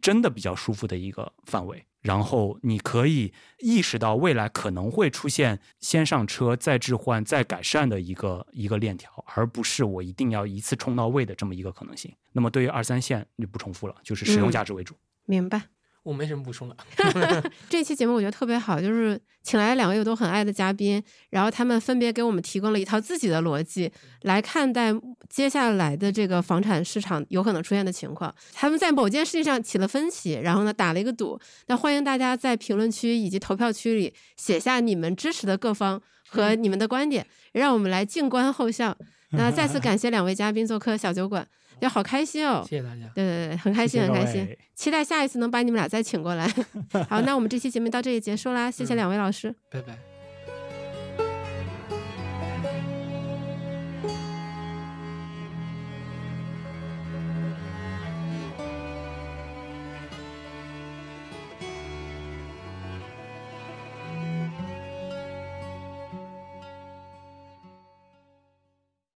[0.00, 1.84] 真的比较舒服的一个范围。
[2.00, 12.14] 然后，你可以意识到未来可能会出现先上车再置换再改善的一个一个链条，而不是我一定要一次冲到位的这么一个可能性。
[12.32, 14.94] 那么，对于二三线就不重复了，就是使用价值为主。
[15.24, 15.62] 明白。
[16.04, 16.76] 我没什么补充的。
[17.68, 23.90] 这期节目我觉得特别好，就是请来两位我都很爱的嘉宾，然后他们分别给我们提供了一套自己的逻辑
[24.22, 24.94] 来看待
[25.28, 28.32] 接下来的这个房产市场有可能出现的情况。
[28.52, 31.40] 他们在某件事情上起了分歧，然后呢打了一个赌。
[31.68, 38.96] 那欢迎大家在评论区以及投票区里写下你们支持的各方和你们的观点，让我们来静观后效。
[39.30, 41.48] 那再次感谢两位嘉宾做客小酒馆。
[41.80, 42.64] 就好开心哦！
[42.68, 43.02] 谢谢大家。
[43.14, 44.56] 对对对，很开心，很开心。
[44.74, 46.46] 期待下一次能把你们俩再请过来。
[47.08, 50.13] 好，那我们这期节目到这里结束啦，谢谢两位老师，拜拜。